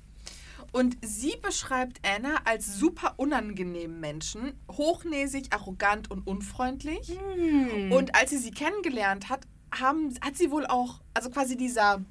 Und 0.74 0.96
sie 1.02 1.36
beschreibt 1.40 2.00
Anna 2.04 2.40
als 2.44 2.80
super 2.80 3.14
unangenehmen 3.16 4.00
Menschen, 4.00 4.58
hochnäsig, 4.68 5.52
arrogant 5.52 6.10
und 6.10 6.26
unfreundlich. 6.26 7.16
Hm. 7.36 7.92
Und 7.92 8.16
als 8.16 8.30
sie 8.30 8.38
sie 8.38 8.50
kennengelernt 8.50 9.28
hat, 9.28 9.46
haben, 9.72 10.12
hat 10.20 10.36
sie 10.36 10.50
wohl 10.50 10.66
auch, 10.66 11.00
also 11.14 11.30
quasi 11.30 11.56
dieser, 11.56 12.04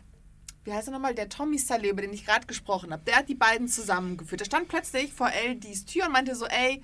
wie 0.63 0.72
heißt 0.72 0.88
er 0.88 0.93
nochmal, 0.93 1.13
der 1.13 1.27
Tommy 1.27 1.58
Saleh, 1.58 1.89
über 1.89 2.03
den 2.03 2.13
ich 2.13 2.25
gerade 2.25 2.48
gesprochen 2.48 2.93
habe, 2.93 3.03
der 3.03 3.17
hat 3.17 3.27
die 3.27 3.36
beiden 3.36 3.67
zusammengeführt. 3.67 4.39
Der 4.39 4.46
stand 4.46 4.70
plötzlich 4.70 5.12
vor 5.12 5.29
LDs 5.29 5.84
Tür 5.84 6.05
und 6.05 6.13
meinte 6.13 6.34
so, 6.34 6.46
ey, 6.46 6.82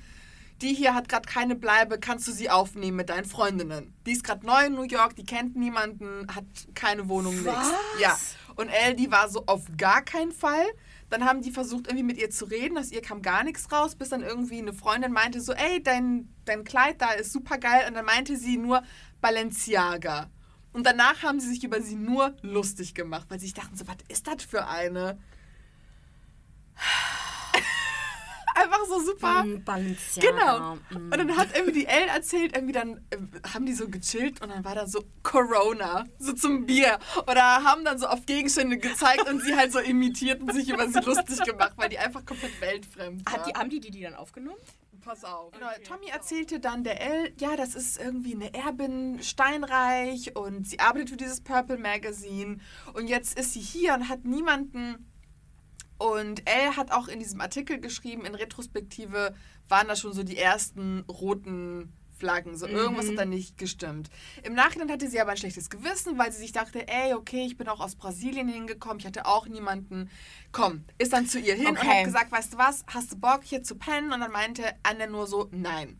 die 0.62 0.74
hier 0.74 0.94
hat 0.94 1.08
gerade 1.08 1.30
keine 1.30 1.56
Bleibe, 1.56 1.98
kannst 1.98 2.28
du 2.28 2.34
sie 2.34 2.50
aufnehmen 2.50 2.98
mit 2.98 3.08
deinen 3.08 3.24
Freundinnen? 3.24 3.94
Die 4.06 4.12
ist 4.12 4.26
gerade 4.26 4.46
neu 4.46 4.66
in 4.66 4.74
New 4.74 4.84
York, 4.84 5.16
die 5.16 5.24
kennt 5.24 5.56
niemanden, 5.56 6.28
hat 6.36 6.44
keine 6.76 7.08
Wohnung, 7.08 7.36
nix. 7.36 7.46
Was? 7.46 7.72
Ja. 8.02 8.20
Und 8.58 8.70
LD 8.70 9.12
war 9.12 9.30
so 9.30 9.46
auf 9.46 9.62
gar 9.78 10.02
keinen 10.02 10.34
Fall. 10.34 10.66
Dann 11.10 11.26
haben 11.26 11.42
die 11.42 11.52
versucht, 11.52 11.88
irgendwie 11.88 12.04
mit 12.04 12.18
ihr 12.18 12.30
zu 12.30 12.46
reden. 12.46 12.78
Aus 12.78 12.92
ihr 12.92 13.02
kam 13.02 13.22
gar 13.22 13.44
nichts 13.44 13.72
raus, 13.72 13.96
bis 13.96 14.10
dann 14.10 14.22
irgendwie 14.22 14.60
eine 14.60 14.74
Freundin 14.74 15.12
meinte 15.12 15.42
so, 15.42 15.54
ey, 15.54 15.82
dein, 15.82 16.30
dein 16.46 16.64
Kleid 16.64 17.02
da 17.02 17.12
ist 17.12 17.34
super 17.34 17.58
geil. 17.58 17.86
Und 17.88 17.96
dann 17.96 18.06
meinte 18.06 18.38
sie 18.38 18.58
nur 18.58 18.84
Balenciaga. 19.22 20.30
Und 20.72 20.86
danach 20.86 21.24
haben 21.24 21.40
sie 21.40 21.50
sich 21.50 21.64
über 21.64 21.82
sie 21.82 21.96
nur 21.96 22.36
lustig 22.42 22.94
gemacht, 22.94 23.26
weil 23.30 23.40
sie 23.40 23.48
sich 23.48 23.56
dachten 23.56 23.76
so, 23.76 23.88
was 23.88 23.98
ist 24.08 24.28
das 24.28 24.44
für 24.44 24.68
eine? 24.68 25.18
Einfach 28.62 28.86
so 28.88 29.00
super. 29.00 29.44
Mm, 29.44 29.64
Balenciaga. 29.64 30.30
Genau. 30.30 30.76
Mm. 30.76 31.12
Und 31.12 31.18
dann 31.18 31.38
hat 31.38 31.50
irgendwie 31.56 31.80
die 31.80 31.86
Elle 31.86 32.08
erzählt, 32.08 32.56
irgendwie 32.56 32.74
dann 32.74 32.98
äh, 33.10 33.18
haben 33.54 33.66
die 33.66 33.74
so 33.74 33.88
gechillt 33.88 34.42
und 34.42 34.50
dann 34.50 34.64
war 34.64 34.76
da 34.76 34.88
so 34.88 35.04
Corona, 35.24 36.06
so 36.18 36.34
zum 36.34 36.66
Bier. 36.66 37.00
Oder 37.28 37.64
haben 37.64 37.86
dann 37.86 37.98
so 37.98 38.08
auf 38.08 38.26
Gegenstände 38.26 38.78
gezeigt 38.78 39.30
und 39.30 39.42
sie 39.42 39.56
halt 39.56 39.72
so 39.72 39.80
imitiert 39.80 40.42
und 40.42 40.54
sich 40.54 40.70
über 40.70 40.88
sie 40.88 41.00
lustig 41.00 41.44
gemacht, 41.44 41.74
weil 41.78 41.90
die 41.90 42.00
einfach 42.00 42.26
komplett 42.26 42.60
weltfremd 42.62 43.26
war. 43.26 43.34
Hat 43.34 43.48
die, 43.48 43.54
haben 43.54 43.70
die, 43.70 43.80
die 43.80 43.92
die 43.92 44.02
dann 44.02 44.16
aufgenommen? 44.16 44.58
pass 45.10 45.24
auf. 45.24 45.52
Genau, 45.54 45.68
Tommy 45.84 46.10
erzählte 46.10 46.60
dann 46.60 46.84
der 46.84 47.02
Elle, 47.02 47.32
ja, 47.40 47.56
das 47.56 47.76
ist 47.76 48.00
irgendwie 48.00 48.36
eine 48.36 48.54
Erbin 48.54 49.22
Steinreich 49.24 50.36
und 50.36 50.68
sie 50.68 50.80
arbeitet 50.80 51.10
für 51.10 51.18
dieses 51.18 51.42
Purple 51.42 51.78
Magazine 51.78 52.58
und 52.94 53.08
jetzt 53.08 53.38
ist 53.38 53.54
sie 53.54 53.62
hier 53.62 53.94
und 53.96 54.08
hat 54.08 54.26
niemanden. 54.26 55.06
Und 56.00 56.42
Elle 56.50 56.76
hat 56.78 56.92
auch 56.92 57.08
in 57.08 57.20
diesem 57.20 57.42
Artikel 57.42 57.80
geschrieben, 57.80 58.26
in 58.26 58.34
Retrospektive 58.34 59.36
waren 59.68 59.88
da 59.88 59.96
schon 59.96 60.14
so 60.14 60.24
die 60.24 60.38
ersten 60.38 61.02
roten 61.08 61.94
Flaggen. 62.18 62.58
So 62.58 62.68
irgendwas 62.68 63.06
Mhm. 63.06 63.10
hat 63.12 63.18
da 63.20 63.26
nicht 63.26 63.58
gestimmt. 63.58 64.10
Im 64.44 64.54
Nachhinein 64.54 64.92
hatte 64.92 65.10
sie 65.10 65.20
aber 65.22 65.32
ein 65.32 65.38
schlechtes 65.38 65.70
Gewissen, 65.70 66.18
weil 66.18 66.32
sie 66.32 66.40
sich 66.40 66.52
dachte, 66.52 66.88
ey, 66.88 67.14
okay, 67.14 67.46
ich 67.46 67.56
bin 67.58 67.68
auch 67.70 67.80
aus 67.80 67.96
Brasilien 67.96 68.48
hingekommen, 68.50 69.00
ich 69.00 69.06
hatte 69.06 69.26
auch 69.26 69.48
niemanden. 69.48 70.10
Komm, 70.52 70.84
ist 70.98 71.14
dann 71.14 71.28
zu 71.28 71.40
ihr 71.40 71.54
hin 71.56 71.68
und 71.68 71.78
Okay. 71.78 71.88
hat 72.00 72.06
gesagt, 72.06 72.32
weißt 72.32 72.54
du 72.54 72.58
was, 72.58 72.84
hast 72.88 73.12
du 73.14 73.16
Bock 73.18 73.42
hier 73.44 73.64
zu 73.64 73.76
pennen? 73.76 74.12
Und 74.12 74.20
dann 74.22 74.32
meinte 74.32 74.64
Anne 74.84 75.08
nur 75.08 75.28
so, 75.28 75.48
nein. 75.52 76.00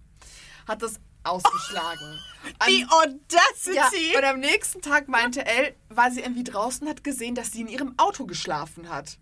Hat 0.68 0.82
das 0.82 1.00
ausgeschlagen. 1.24 2.20
Die 2.70 2.84
An- 2.84 2.90
ja, 2.90 2.98
Audacity! 2.98 4.18
und 4.18 4.24
am 4.24 4.40
nächsten 4.40 4.82
Tag 4.82 5.08
meinte 5.08 5.46
Elle, 5.46 5.76
war 5.90 6.12
sie 6.12 6.22
irgendwie 6.22 6.44
draußen, 6.44 6.88
hat 6.88 7.04
gesehen, 7.04 7.36
dass 7.36 7.52
sie 7.52 7.62
in 7.62 7.68
ihrem 7.68 7.94
Auto 7.98 8.26
geschlafen 8.26 8.90
hat. 8.90 9.18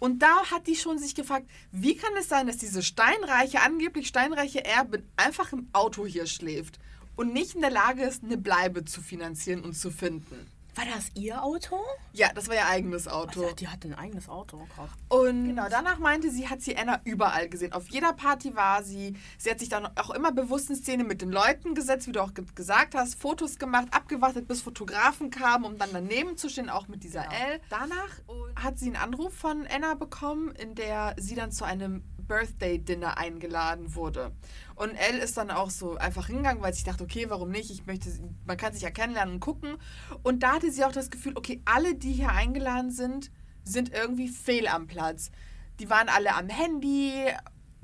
Und 0.00 0.20
da 0.20 0.50
hat 0.50 0.66
die 0.66 0.76
schon 0.76 0.98
sich 0.98 1.14
gefragt, 1.14 1.46
wie 1.70 1.94
kann 1.94 2.10
es 2.18 2.28
sein, 2.28 2.46
dass 2.46 2.56
diese 2.56 2.82
steinreiche, 2.82 3.60
angeblich 3.60 4.08
steinreiche 4.08 4.64
Erbin 4.64 5.06
einfach 5.16 5.52
im 5.52 5.68
Auto 5.72 6.06
hier 6.06 6.26
schläft 6.26 6.80
und 7.16 7.34
nicht 7.34 7.54
in 7.54 7.60
der 7.60 7.70
Lage 7.70 8.02
ist, 8.02 8.24
eine 8.24 8.38
Bleibe 8.38 8.86
zu 8.86 9.02
finanzieren 9.02 9.62
und 9.62 9.74
zu 9.74 9.90
finden. 9.90 10.50
War 10.74 10.84
das 10.84 11.10
ihr 11.14 11.42
Auto? 11.42 11.78
Ja, 12.12 12.32
das 12.34 12.48
war 12.48 12.54
ihr 12.54 12.66
eigenes 12.66 13.08
Auto. 13.08 13.42
Also, 13.42 13.54
die 13.54 13.68
hatte 13.68 13.88
ein 13.88 13.94
eigenes 13.94 14.28
Auto. 14.28 14.66
Krass. 14.74 14.90
Und 15.08 15.46
genau, 15.46 15.66
danach 15.68 15.98
meinte 15.98 16.30
sie, 16.30 16.48
hat 16.48 16.62
sie 16.62 16.76
Anna 16.76 17.00
überall 17.04 17.48
gesehen. 17.48 17.72
Auf 17.72 17.88
jeder 17.88 18.12
Party 18.12 18.54
war 18.54 18.82
sie. 18.82 19.16
Sie 19.38 19.50
hat 19.50 19.58
sich 19.58 19.68
dann 19.68 19.86
auch 19.96 20.10
immer 20.10 20.32
bewusst 20.32 20.70
in 20.70 20.76
Szene 20.76 21.04
mit 21.04 21.22
den 21.22 21.30
Leuten 21.30 21.74
gesetzt, 21.74 22.06
wie 22.06 22.12
du 22.12 22.22
auch 22.22 22.34
ge 22.34 22.44
gesagt 22.54 22.94
hast, 22.94 23.14
Fotos 23.14 23.58
gemacht, 23.58 23.88
abgewartet, 23.90 24.48
bis 24.48 24.62
Fotografen 24.62 25.30
kamen, 25.30 25.64
um 25.64 25.78
dann 25.78 25.90
daneben 25.92 26.36
zu 26.36 26.48
stehen, 26.48 26.70
auch 26.70 26.88
mit 26.88 27.04
dieser 27.04 27.24
L. 27.24 27.60
Danach 27.68 28.10
hat 28.56 28.78
sie 28.78 28.86
einen 28.86 28.96
Anruf 28.96 29.34
von 29.34 29.66
Anna 29.66 29.94
bekommen, 29.94 30.52
in 30.52 30.74
der 30.74 31.14
sie 31.18 31.34
dann 31.34 31.52
zu 31.52 31.64
einem 31.64 32.02
Birthday-Dinner 32.30 33.18
eingeladen 33.18 33.96
wurde. 33.96 34.30
Und 34.76 34.94
Elle 34.94 35.18
ist 35.18 35.36
dann 35.36 35.50
auch 35.50 35.68
so 35.68 35.96
einfach 35.96 36.28
hingegangen, 36.28 36.62
weil 36.62 36.72
sie 36.72 36.84
dachte, 36.84 37.02
okay, 37.02 37.26
warum 37.28 37.50
nicht? 37.50 37.70
Ich 37.70 37.86
möchte, 37.86 38.08
man 38.46 38.56
kann 38.56 38.72
sich 38.72 38.82
ja 38.82 38.90
kennenlernen 38.90 39.34
und 39.34 39.40
gucken. 39.40 39.76
Und 40.22 40.44
da 40.44 40.54
hatte 40.54 40.70
sie 40.70 40.84
auch 40.84 40.92
das 40.92 41.10
Gefühl, 41.10 41.36
okay, 41.36 41.60
alle, 41.64 41.96
die 41.96 42.12
hier 42.12 42.30
eingeladen 42.30 42.92
sind, 42.92 43.32
sind 43.64 43.92
irgendwie 43.92 44.28
fehl 44.28 44.68
am 44.68 44.86
Platz. 44.86 45.32
Die 45.80 45.90
waren 45.90 46.08
alle 46.08 46.34
am 46.36 46.48
Handy, 46.48 47.12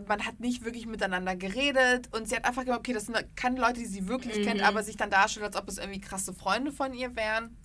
man 0.06 0.24
hat 0.24 0.38
nicht 0.38 0.64
wirklich 0.64 0.86
miteinander 0.86 1.34
geredet 1.34 2.08
und 2.14 2.28
sie 2.28 2.36
hat 2.36 2.44
einfach 2.44 2.62
gedacht, 2.62 2.80
okay, 2.80 2.92
das 2.92 3.06
sind 3.06 3.16
keine 3.34 3.60
Leute, 3.60 3.80
die 3.80 3.86
sie 3.86 4.06
wirklich 4.06 4.42
kennt, 4.44 4.62
aber 4.62 4.82
sich 4.82 4.96
dann 4.96 5.10
darstellt, 5.10 5.46
als 5.46 5.56
ob 5.56 5.68
es 5.68 5.78
irgendwie 5.78 6.00
krasse 6.00 6.34
Freunde 6.34 6.70
von 6.70 6.94
ihr 6.94 7.16
wären. 7.16 7.56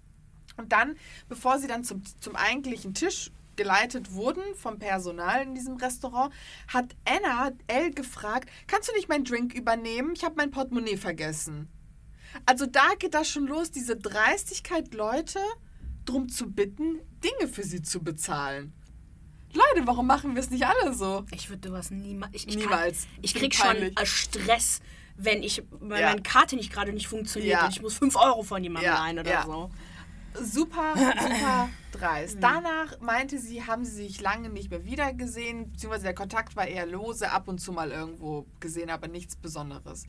Und 0.58 0.72
dann, 0.72 0.96
bevor 1.30 1.60
sie 1.60 1.68
dann 1.68 1.84
zum, 1.84 2.02
zum 2.20 2.36
eigentlichen 2.36 2.94
Tisch 2.94 3.32
geleitet 3.62 4.14
wurden 4.14 4.42
vom 4.56 4.80
Personal 4.80 5.44
in 5.44 5.54
diesem 5.54 5.76
Restaurant, 5.78 6.34
hat 6.68 6.96
Anna 7.06 7.52
Elle 7.68 7.92
gefragt, 7.92 8.50
kannst 8.68 8.90
du 8.90 8.94
nicht 8.96 9.08
meinen 9.08 9.24
Drink 9.24 9.54
übernehmen? 9.54 10.14
Ich 10.16 10.24
habe 10.24 10.36
mein 10.38 10.50
Portemonnaie 10.52 10.98
vergessen. 10.98 11.68
Also 12.46 12.66
da 12.66 12.88
geht 12.98 13.14
das 13.14 13.30
schon 13.30 13.46
los, 13.46 13.70
diese 13.72 13.96
Dreistigkeit, 13.98 14.94
Leute 14.94 15.40
drum 16.06 16.28
zu 16.30 16.50
bitten, 16.52 17.00
Dinge 17.24 17.52
für 17.52 17.64
sie 17.64 17.84
zu 17.84 18.02
bezahlen. 18.04 18.74
Leute, 19.54 19.86
warum 19.86 20.08
machen 20.08 20.34
wir 20.34 20.42
es 20.42 20.50
nicht 20.50 20.66
alle 20.66 20.94
so? 20.94 21.26
Ich 21.32 21.50
würde 21.50 21.68
sowas 21.70 21.92
niemals. 21.92 22.34
Ich, 22.34 22.48
ich 22.48 22.56
Niemals. 22.56 23.02
Kann, 23.04 23.20
ich 23.22 23.36
krieg 23.36 23.54
schon 23.54 23.68
peinlich. 23.68 24.00
äh, 24.00 24.06
Stress, 24.06 24.80
wenn 25.18 25.44
ich 25.44 25.62
wenn 25.72 26.00
Ja. 26.00 26.10
meine 26.10 26.22
Karte 26.24 26.56
nicht 26.56 26.72
gerade 26.74 26.94
nicht 26.94 27.08
funktioniert 27.08 27.60
Ja. 27.60 27.66
und 27.66 27.72
ich 27.76 27.82
muss 27.82 27.98
5 27.98 28.16
Euro 28.16 28.42
von 28.44 28.64
jemandem 28.64 28.92
Ja, 28.92 29.04
leihen 29.04 29.20
oder 29.20 29.30
ja. 29.30 29.44
so. 29.46 29.70
Super, 30.34 30.94
super 30.96 31.70
dreist. 31.92 32.38
Danach 32.40 33.00
meinte 33.02 33.40
sie, 33.40 33.66
haben 33.66 33.86
sie 33.86 33.92
sich 33.92 34.22
lange 34.22 34.50
nicht 34.50 34.70
mehr 34.70 34.86
wiedergesehen, 34.86 35.72
beziehungsweise 35.72 36.04
der 36.06 36.16
Kontakt 36.16 36.56
war 36.56 36.68
eher 36.68 36.86
lose, 36.86 37.32
ab 37.32 37.48
und 37.48 37.60
zu 37.60 37.72
mal 37.72 37.92
irgendwo 37.92 38.46
gesehen, 38.60 38.90
aber 38.90 39.08
nichts 39.08 39.36
Besonderes. 39.36 40.06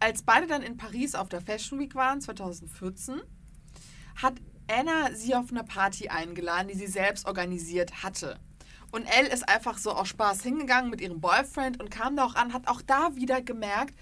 Als 0.00 0.22
beide 0.22 0.46
dann 0.46 0.62
in 0.62 0.76
Paris 0.76 1.14
auf 1.14 1.28
der 1.28 1.40
Fashion 1.40 1.78
Week 1.78 1.94
waren, 1.94 2.20
2014, 2.20 3.20
hat 4.16 4.34
Anna 4.68 5.14
sie 5.14 5.34
auf 5.34 5.50
eine 5.50 5.64
Party 5.64 6.08
eingeladen, 6.08 6.68
die 6.68 6.78
sie 6.78 6.86
selbst 6.86 7.26
organisiert 7.26 8.02
hatte. 8.02 8.38
Und 8.92 9.06
Elle 9.06 9.28
ist 9.28 9.48
einfach 9.48 9.76
so 9.76 9.90
aus 9.90 10.08
Spaß 10.08 10.42
hingegangen 10.42 10.88
mit 10.88 11.00
ihrem 11.00 11.20
Boyfriend 11.20 11.80
und 11.80 11.90
kam 11.90 12.16
da 12.16 12.24
auch 12.24 12.36
an, 12.36 12.52
hat 12.52 12.68
auch 12.68 12.80
da 12.80 13.16
wieder 13.16 13.42
gemerkt, 13.42 13.94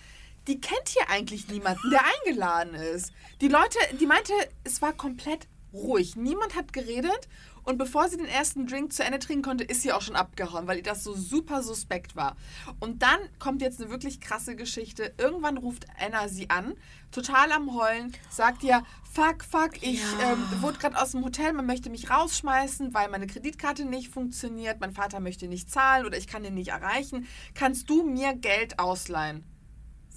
die 0.46 0.60
kennt 0.60 0.88
hier 0.88 1.08
eigentlich 1.08 1.48
niemanden, 1.48 1.90
der 1.90 2.02
eingeladen 2.04 2.74
ist. 2.74 3.12
Die 3.40 3.48
Leute, 3.48 3.78
die 4.00 4.06
meinte, 4.06 4.32
es 4.64 4.82
war 4.82 4.92
komplett 4.92 5.48
ruhig. 5.72 6.16
Niemand 6.16 6.54
hat 6.56 6.72
geredet. 6.72 7.28
Und 7.64 7.78
bevor 7.78 8.08
sie 8.08 8.16
den 8.16 8.26
ersten 8.26 8.66
Drink 8.66 8.92
zu 8.92 9.04
Ende 9.04 9.20
trinken 9.20 9.44
konnte, 9.44 9.62
ist 9.62 9.82
sie 9.82 9.92
auch 9.92 10.02
schon 10.02 10.16
abgehauen, 10.16 10.66
weil 10.66 10.78
ihr 10.78 10.82
das 10.82 11.04
so 11.04 11.14
super 11.14 11.62
suspekt 11.62 12.16
war. 12.16 12.36
Und 12.80 13.02
dann 13.02 13.20
kommt 13.38 13.62
jetzt 13.62 13.80
eine 13.80 13.88
wirklich 13.88 14.20
krasse 14.20 14.56
Geschichte. 14.56 15.14
Irgendwann 15.16 15.58
ruft 15.58 15.86
Anna 16.04 16.26
sie 16.26 16.50
an, 16.50 16.74
total 17.12 17.52
am 17.52 17.72
Heulen, 17.72 18.10
sagt 18.30 18.64
ihr, 18.64 18.82
fuck, 19.12 19.44
fuck, 19.44 19.80
ich 19.80 20.02
Ja. 20.18 20.32
ähm, 20.32 20.44
wurde 20.60 20.78
gerade 20.80 21.00
aus 21.00 21.12
dem 21.12 21.24
Hotel, 21.24 21.52
man 21.52 21.66
möchte 21.66 21.88
mich 21.88 22.10
rausschmeißen, 22.10 22.94
weil 22.94 23.08
meine 23.10 23.28
Kreditkarte 23.28 23.84
nicht 23.84 24.08
funktioniert, 24.08 24.80
mein 24.80 24.92
Vater 24.92 25.20
möchte 25.20 25.46
nicht 25.46 25.70
zahlen 25.70 26.04
oder 26.04 26.18
ich 26.18 26.26
kann 26.26 26.44
ihn 26.44 26.54
nicht 26.54 26.70
erreichen. 26.70 27.28
Kannst 27.54 27.88
du 27.88 28.02
mir 28.02 28.34
Geld 28.34 28.80
ausleihen? 28.80 29.44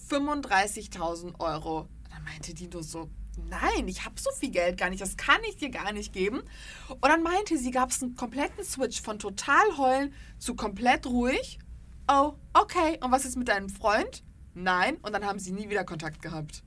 35.000 0.09 1.39
Euro. 1.39 1.81
Und 1.81 1.89
dann 2.11 2.23
meinte 2.23 2.53
die 2.55 2.67
nur 2.67 2.83
so, 2.83 3.09
nein, 3.37 3.87
ich 3.87 4.05
habe 4.05 4.19
so 4.19 4.31
viel 4.31 4.51
Geld 4.51 4.77
gar 4.77 4.89
nicht, 4.89 5.01
das 5.01 5.17
kann 5.17 5.41
ich 5.49 5.57
dir 5.57 5.69
gar 5.69 5.91
nicht 5.91 6.13
geben. 6.13 6.41
Und 6.89 7.05
dann 7.05 7.23
meinte 7.23 7.57
sie, 7.57 7.71
gab 7.71 7.91
es 7.91 8.01
einen 8.01 8.15
kompletten 8.15 8.63
Switch 8.63 9.01
von 9.01 9.19
total 9.19 9.77
heulen 9.77 10.13
zu 10.39 10.55
komplett 10.55 11.05
ruhig. 11.05 11.59
Oh, 12.07 12.33
okay. 12.53 12.99
Und 13.01 13.11
was 13.11 13.25
ist 13.25 13.35
mit 13.35 13.47
deinem 13.47 13.69
Freund? 13.69 14.23
Nein. 14.53 14.97
Und 14.97 15.13
dann 15.13 15.25
haben 15.25 15.39
sie 15.39 15.51
nie 15.51 15.69
wieder 15.69 15.83
Kontakt 15.83 16.21
gehabt. 16.21 16.63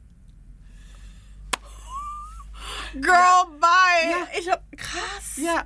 Girl, 2.94 3.46
bye! 3.60 4.10
Ja. 4.10 4.28
Ich 4.38 4.50
hab. 4.50 4.64
Krass. 4.76 5.36
Ja, 5.36 5.64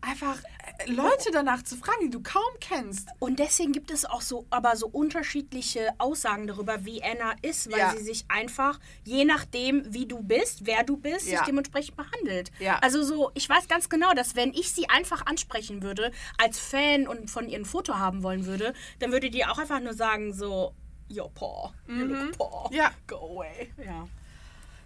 einfach 0.00 0.38
Leute 0.86 1.30
danach 1.32 1.62
zu 1.62 1.76
fragen, 1.76 1.98
die 2.04 2.10
du 2.10 2.22
kaum 2.22 2.42
kennst. 2.60 3.08
Und 3.18 3.38
deswegen 3.38 3.72
gibt 3.72 3.90
es 3.90 4.04
auch 4.04 4.20
so, 4.20 4.46
aber 4.50 4.76
so 4.76 4.86
unterschiedliche 4.86 5.90
Aussagen 5.98 6.46
darüber, 6.46 6.84
wie 6.84 7.02
Anna 7.02 7.34
ist, 7.42 7.70
weil 7.70 7.78
Ja. 7.78 7.90
sie 7.96 8.02
sich 8.04 8.24
einfach, 8.28 8.78
je 9.04 9.24
nachdem, 9.24 9.82
wie 9.92 10.06
du 10.06 10.22
bist, 10.22 10.66
wer 10.66 10.84
du 10.84 10.96
bist, 10.96 11.26
Ja. 11.26 11.38
sich 11.38 11.46
dementsprechend 11.46 11.96
behandelt. 11.96 12.50
Ja. 12.58 12.78
Also 12.78 13.02
so, 13.02 13.30
ich 13.34 13.48
weiß 13.48 13.68
ganz 13.68 13.88
genau, 13.88 14.12
dass 14.14 14.36
wenn 14.36 14.52
ich 14.52 14.72
sie 14.72 14.88
einfach 14.88 15.26
ansprechen 15.26 15.82
würde, 15.82 16.12
als 16.38 16.58
Fan 16.58 17.08
und 17.08 17.30
von 17.30 17.48
ihr 17.48 17.58
ein 17.58 17.64
Foto 17.64 17.94
haben 17.98 18.22
wollen 18.22 18.46
würde, 18.46 18.72
dann 19.00 19.12
würde 19.12 19.30
die 19.30 19.44
auch 19.44 19.58
einfach 19.58 19.80
nur 19.80 19.94
sagen 19.94 20.32
so, 20.32 20.72
yo, 21.08 21.28
Paul, 21.34 21.70
you 21.88 22.04
look 22.04 22.36
Paul, 22.38 22.68
Ja. 22.74 22.90
go 23.06 23.16
away. 23.40 23.70
Ja. 23.84 24.06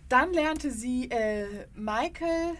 Dann 0.09 0.33
lernte 0.33 0.71
sie 0.71 1.09
äh, 1.11 1.66
Michael 1.75 2.54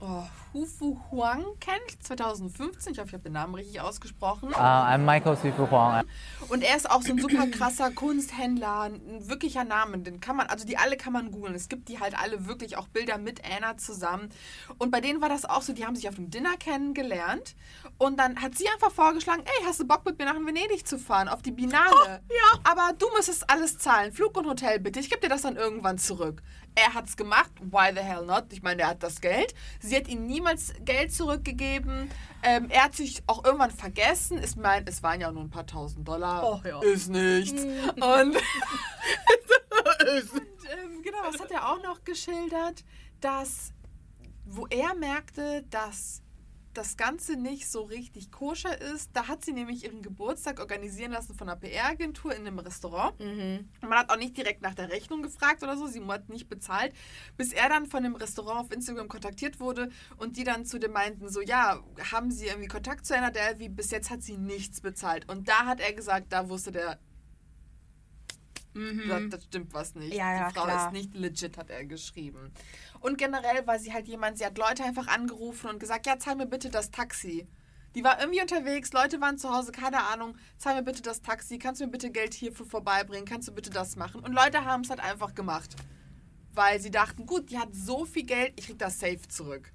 oh, 0.00 0.22
Hufu 0.52 0.98
Huang 1.10 1.44
kennen, 1.60 1.84
2015. 2.00 2.92
Ich 2.92 2.98
hoffe, 2.98 3.08
ich 3.08 3.14
habe 3.14 3.22
den 3.22 3.32
Namen 3.32 3.54
richtig 3.54 3.80
ausgesprochen. 3.80 4.50
Uh, 4.50 4.56
I'm 4.56 4.98
Michael 4.98 5.36
Sifu 5.36 5.70
Huang. 5.70 6.04
Und 6.48 6.62
er 6.62 6.76
ist 6.76 6.90
auch 6.90 7.02
so 7.02 7.12
ein 7.12 7.18
super 7.18 7.46
krasser 7.48 7.90
Kunsthändler, 7.90 8.82
ein 8.82 9.28
wirklicher 9.28 9.64
Name. 9.64 9.98
Den 9.98 10.20
kann 10.20 10.36
man, 10.36 10.46
also 10.46 10.66
die 10.66 10.78
alle 10.78 10.96
kann 10.96 11.12
man 11.12 11.30
googeln. 11.30 11.54
Es 11.54 11.68
gibt 11.68 11.88
die 11.88 12.00
halt 12.00 12.18
alle 12.18 12.46
wirklich 12.46 12.76
auch 12.76 12.88
Bilder 12.88 13.18
mit 13.18 13.42
Anna 13.44 13.76
zusammen. 13.76 14.30
Und 14.78 14.90
bei 14.90 15.00
denen 15.00 15.20
war 15.20 15.28
das 15.28 15.44
auch 15.44 15.62
so, 15.62 15.72
die 15.72 15.84
haben 15.84 15.96
sich 15.96 16.08
auf 16.08 16.14
dem 16.16 16.30
Dinner 16.30 16.56
kennengelernt. 16.56 17.54
Und 17.98 18.18
dann 18.18 18.40
hat 18.42 18.56
sie 18.56 18.68
einfach 18.68 18.90
vorgeschlagen, 18.90 19.42
ey, 19.44 19.64
hast 19.64 19.80
du 19.80 19.86
Bock 19.86 20.04
mit 20.04 20.18
mir 20.18 20.26
nach 20.26 20.34
Venedig 20.34 20.86
zu 20.86 20.98
fahren, 20.98 21.28
auf 21.28 21.40
die 21.40 21.52
Binale? 21.52 22.20
ja. 22.28 22.60
Aber 22.64 22.92
du 22.98 23.06
müsstest 23.16 23.48
alles 23.48 23.78
zahlen. 23.78 24.12
Flug 24.12 24.36
und 24.36 24.46
Hotel 24.46 24.78
bitte. 24.80 25.00
Ich 25.00 25.08
gebe 25.08 25.20
dir 25.20 25.30
das 25.30 25.42
dann 25.42 25.56
irgendwann 25.56 25.96
zurück. 25.96 26.42
Er 26.74 26.92
hat's 26.92 27.16
gemacht. 27.16 27.50
Why 27.60 27.90
the 27.94 28.02
hell 28.02 28.26
not? 28.26 28.52
Ich 28.52 28.62
meine, 28.62 28.82
er 28.82 28.88
hat 28.88 29.02
das 29.02 29.22
Geld. 29.22 29.54
Sie 29.80 29.96
hat 29.96 30.08
ihm 30.08 30.26
niemals 30.26 30.74
Geld 30.84 31.10
zurückgegeben. 31.10 32.10
Ähm, 32.42 32.68
er 32.68 32.84
hat 32.84 32.94
sich 32.94 33.22
auch 33.26 33.42
irgendwann 33.44 33.70
vergessen. 33.70 34.42
Ich 34.42 34.56
meine, 34.56 34.84
es 34.86 35.02
waren 35.02 35.22
ja 35.22 35.32
nur 35.32 35.44
ein 35.44 35.50
paar 35.50 35.66
tausend 35.66 36.06
Dollar. 36.06 36.44
Oh, 36.44 36.60
ja. 36.68 36.82
Ist 36.82 37.08
nichts. 37.08 37.62
Und, 37.62 37.96
und 38.02 38.36
ähm, 40.04 41.02
genau, 41.02 41.18
was 41.24 41.40
hat 41.40 41.50
er 41.50 41.66
auch 41.66 41.82
noch 41.82 42.04
geschildert? 42.04 42.84
Dass, 43.22 43.72
wo 44.44 44.66
er 44.66 44.94
merkte, 44.94 45.64
dass 45.70 46.20
das 46.76 46.96
Ganze 46.96 47.36
nicht 47.36 47.68
so 47.68 47.82
richtig 47.82 48.30
koscher 48.30 48.80
ist, 48.80 49.10
da 49.14 49.28
hat 49.28 49.44
sie 49.44 49.52
nämlich 49.52 49.84
ihren 49.84 50.02
Geburtstag 50.02 50.60
organisieren 50.60 51.12
lassen 51.12 51.34
von 51.34 51.48
einer 51.48 51.58
PR-Agentur 51.58 52.34
in 52.34 52.46
einem 52.46 52.58
Restaurant. 52.58 53.18
Mhm. 53.18 53.68
Man 53.80 53.98
hat 53.98 54.10
auch 54.10 54.16
nicht 54.16 54.36
direkt 54.36 54.62
nach 54.62 54.74
der 54.74 54.90
Rechnung 54.90 55.22
gefragt 55.22 55.62
oder 55.62 55.76
so, 55.76 55.86
sie 55.86 56.04
hat 56.04 56.28
nicht 56.28 56.48
bezahlt, 56.48 56.92
bis 57.36 57.52
er 57.52 57.68
dann 57.68 57.86
von 57.86 58.02
dem 58.02 58.14
Restaurant 58.14 58.66
auf 58.66 58.72
Instagram 58.72 59.08
kontaktiert 59.08 59.60
wurde 59.60 59.90
und 60.16 60.36
die 60.36 60.44
dann 60.44 60.64
zu 60.64 60.78
dem 60.78 60.92
meinten, 60.92 61.28
so 61.28 61.40
ja, 61.40 61.82
haben 62.12 62.30
sie 62.30 62.46
irgendwie 62.46 62.68
Kontakt 62.68 63.06
zu 63.06 63.14
einer, 63.14 63.30
der 63.30 63.58
wie 63.58 63.68
bis 63.68 63.90
jetzt 63.90 64.10
hat 64.10 64.22
sie 64.22 64.36
nichts 64.36 64.80
bezahlt. 64.80 65.28
Und 65.28 65.48
da 65.48 65.66
hat 65.66 65.80
er 65.80 65.92
gesagt, 65.92 66.32
da 66.32 66.48
wusste 66.48 66.72
der, 66.72 66.98
da, 69.08 69.20
da 69.20 69.40
stimmt 69.40 69.74
was 69.74 69.94
nicht. 69.94 70.12
Mhm. 70.12 70.18
Ja, 70.18 70.34
ja, 70.34 70.48
die 70.48 70.54
Frau 70.54 70.64
klar. 70.64 70.86
ist 70.86 70.92
nicht 70.92 71.14
legit, 71.14 71.56
hat 71.58 71.70
er 71.70 71.84
geschrieben. 71.84 72.52
Und 73.00 73.18
generell 73.18 73.66
war 73.66 73.78
sie 73.78 73.92
halt 73.92 74.08
jemand, 74.08 74.38
sie 74.38 74.46
hat 74.46 74.58
Leute 74.58 74.84
einfach 74.84 75.06
angerufen 75.08 75.70
und 75.70 75.80
gesagt, 75.80 76.06
ja, 76.06 76.18
zahl 76.18 76.36
mir 76.36 76.46
bitte 76.46 76.70
das 76.70 76.90
Taxi. 76.90 77.46
Die 77.94 78.04
war 78.04 78.20
irgendwie 78.20 78.42
unterwegs, 78.42 78.92
Leute 78.92 79.20
waren 79.20 79.38
zu 79.38 79.50
Hause, 79.50 79.72
keine 79.72 80.04
Ahnung, 80.04 80.36
zahl 80.58 80.74
mir 80.74 80.82
bitte 80.82 81.02
das 81.02 81.22
Taxi, 81.22 81.58
kannst 81.58 81.80
du 81.80 81.86
mir 81.86 81.92
bitte 81.92 82.10
Geld 82.10 82.34
hierfür 82.34 82.66
vorbeibringen, 82.66 83.24
kannst 83.24 83.48
du 83.48 83.52
bitte 83.52 83.70
das 83.70 83.96
machen? 83.96 84.20
Und 84.20 84.32
Leute 84.32 84.64
haben 84.64 84.82
es 84.82 84.90
halt 84.90 85.00
einfach 85.00 85.34
gemacht. 85.34 85.74
Weil 86.52 86.80
sie 86.80 86.90
dachten, 86.90 87.26
gut, 87.26 87.50
die 87.50 87.58
hat 87.58 87.74
so 87.74 88.04
viel 88.04 88.24
Geld, 88.24 88.54
ich 88.56 88.66
krieg 88.66 88.78
das 88.78 88.98
safe 88.98 89.26
zurück. 89.28 89.72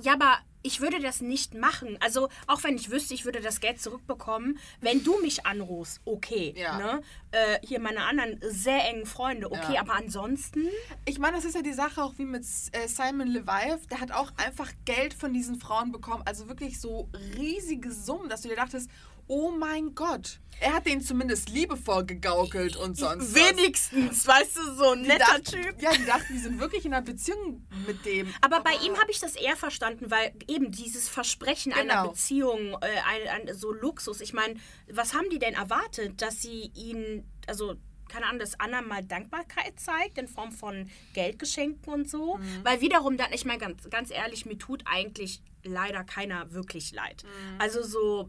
Ja, 0.00 0.14
aber 0.14 0.38
ich 0.62 0.80
würde 0.80 1.00
das 1.00 1.20
nicht 1.20 1.54
machen. 1.54 1.96
Also, 2.00 2.28
auch 2.46 2.62
wenn 2.64 2.76
ich 2.76 2.90
wüsste, 2.90 3.14
ich 3.14 3.24
würde 3.24 3.40
das 3.40 3.60
Geld 3.60 3.80
zurückbekommen, 3.80 4.58
wenn 4.80 5.02
du 5.04 5.20
mich 5.20 5.46
anrufst, 5.46 6.00
okay. 6.04 6.54
Ja. 6.56 6.78
Ne? 6.78 7.02
Äh, 7.32 7.66
hier 7.66 7.80
meine 7.80 8.04
anderen 8.04 8.38
sehr 8.42 8.88
engen 8.88 9.06
Freunde, 9.06 9.50
okay. 9.50 9.74
Ja. 9.74 9.80
Aber 9.80 9.94
ansonsten, 9.94 10.68
Ich 11.04 11.18
meine, 11.18 11.36
das 11.36 11.44
ist 11.44 11.54
ja 11.54 11.62
die 11.62 11.72
Sache 11.72 12.02
auch 12.02 12.14
wie 12.18 12.24
mit 12.24 12.44
äh, 12.44 12.86
Simon 12.86 13.28
Levive. 13.28 13.86
Der 13.90 14.00
hat 14.00 14.12
auch 14.12 14.32
einfach 14.36 14.70
Geld 14.84 15.14
von 15.14 15.32
diesen 15.32 15.58
Frauen 15.58 15.92
bekommen. 15.92 16.22
Also 16.26 16.48
wirklich 16.48 16.80
so 16.80 17.08
riesige 17.36 17.90
Summen, 17.90 18.28
dass 18.28 18.42
du 18.42 18.48
dir 18.48 18.56
dachtest, 18.56 18.90
oh 19.32 19.50
mein 19.50 19.94
Gott. 19.94 20.38
Er 20.60 20.74
hat 20.74 20.86
denen 20.86 21.00
zumindest 21.00 21.48
liebevoll 21.48 22.04
gegaukelt 22.04 22.76
und 22.76 22.96
sonst 22.96 23.34
was. 23.34 23.56
wenigstens, 23.56 24.26
weißt 24.26 24.56
du, 24.58 24.74
so 24.76 24.90
ein 24.90 25.02
Die 25.02 25.08
netter 25.08 25.24
dachten- 25.24 25.62
Typ. 25.62 25.82
Ja, 25.82 25.90
die 25.92 26.04
dachten, 26.04 26.32
die 26.34 26.38
sind 26.38 26.60
wirklich 26.60 26.84
in 26.84 26.92
einer 26.94 27.04
Beziehung 27.04 27.66
mit 27.86 28.04
dem. 28.04 28.32
Aber 28.42 28.60
bei 28.60 28.74
ihm 28.84 28.96
habe 29.00 29.10
ich 29.10 29.18
das 29.18 29.34
eher 29.34 29.56
verstanden, 29.56 30.10
weil 30.10 30.32
eben 30.46 30.70
dieses 30.70 31.08
Versprechen 31.08 31.72
einer 31.72 32.02
Genau. 32.02 32.08
Beziehung, 32.10 32.76
äh, 32.80 32.86
ein, 33.32 33.48
ein, 33.48 33.54
so 33.56 33.72
Luxus. 33.72 34.20
Ich 34.20 34.34
meine, 34.34 34.54
was 34.92 35.14
haben 35.14 35.28
die 35.30 35.38
denn 35.40 35.54
erwartet, 35.54 36.20
dass 36.22 36.42
sie 36.42 36.70
ihn, 36.76 37.24
also 37.48 37.74
keine 38.08 38.26
Ahnung, 38.26 38.38
dass 38.40 38.60
Anna 38.60 38.82
mal 38.82 39.02
Dankbarkeit 39.02 39.80
zeigt 39.80 40.18
in 40.18 40.28
Form 40.28 40.52
von 40.52 40.88
Geldgeschenken 41.14 41.92
und 41.92 42.08
so? 42.10 42.36
Mhm. 42.36 42.60
Weil 42.64 42.80
wiederum 42.80 43.16
dann, 43.16 43.32
ich 43.32 43.44
meine, 43.46 43.58
ganz, 43.58 43.88
ganz 43.90 44.10
ehrlich, 44.12 44.46
mir 44.46 44.58
tut 44.58 44.82
eigentlich 44.84 45.42
leider 45.64 46.04
keiner 46.04 46.52
wirklich 46.52 46.92
leid. 46.92 47.24
Mhm. 47.24 47.60
Also 47.60 47.82
so. 47.82 48.28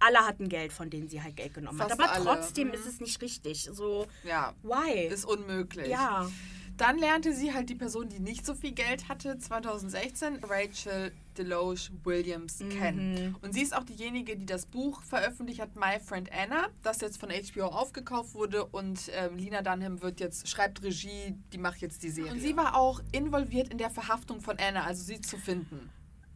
Alle 0.00 0.18
hatten 0.26 0.48
Geld, 0.48 0.72
von 0.72 0.90
denen 0.90 1.08
sie 1.08 1.22
halt 1.22 1.36
Geld 1.36 1.54
genommen 1.54 1.80
hat. 1.80 1.88
Fast 1.90 2.00
Aber 2.00 2.12
alle. 2.12 2.24
trotzdem 2.24 2.68
Mhm. 2.68 2.74
ist 2.74 2.86
es 2.86 3.00
nicht 3.00 3.20
richtig. 3.22 3.68
So, 3.72 4.06
Ja, 4.24 4.54
why? 4.62 5.06
ist 5.06 5.24
unmöglich. 5.24 5.88
ja. 5.88 6.28
Dann 6.76 6.96
lernte 6.96 7.34
sie 7.34 7.52
halt 7.52 7.68
die 7.70 7.74
Person, 7.74 8.08
die 8.08 8.20
nicht 8.20 8.46
so 8.46 8.54
viel 8.54 8.70
Geld 8.70 9.08
hatte, 9.08 9.36
2016, 9.36 10.38
Rachel 10.44 11.10
Deloge 11.36 11.90
Williams, 12.04 12.60
Mhm. 12.60 12.68
kennen. 12.70 13.36
Und 13.42 13.52
sie 13.52 13.62
ist 13.62 13.74
auch 13.76 13.82
diejenige, 13.82 14.36
die 14.36 14.46
das 14.46 14.64
Buch 14.66 15.02
veröffentlicht 15.02 15.60
hat, 15.60 15.74
My 15.74 15.98
Friend 15.98 16.30
Anna, 16.32 16.68
das 16.84 17.00
jetzt 17.00 17.18
von 17.18 17.30
HBO 17.32 17.66
aufgekauft 17.66 18.34
wurde 18.34 18.64
und 18.64 19.10
ähm, 19.12 19.36
Lina 19.38 19.62
Dunham 19.62 20.02
wird 20.02 20.20
jetzt, 20.20 20.48
schreibt 20.48 20.80
Regie, 20.84 21.34
die 21.52 21.58
macht 21.58 21.80
jetzt 21.80 22.04
die 22.04 22.10
Serie. 22.10 22.30
Und 22.30 22.40
sie 22.40 22.56
war 22.56 22.76
auch 22.76 23.00
involviert 23.10 23.68
in 23.70 23.78
der 23.78 23.90
Verhaftung 23.90 24.40
von 24.40 24.56
Anna, 24.60 24.84
also 24.84 25.02
sie 25.02 25.20
zu 25.20 25.36
finden. 25.36 25.90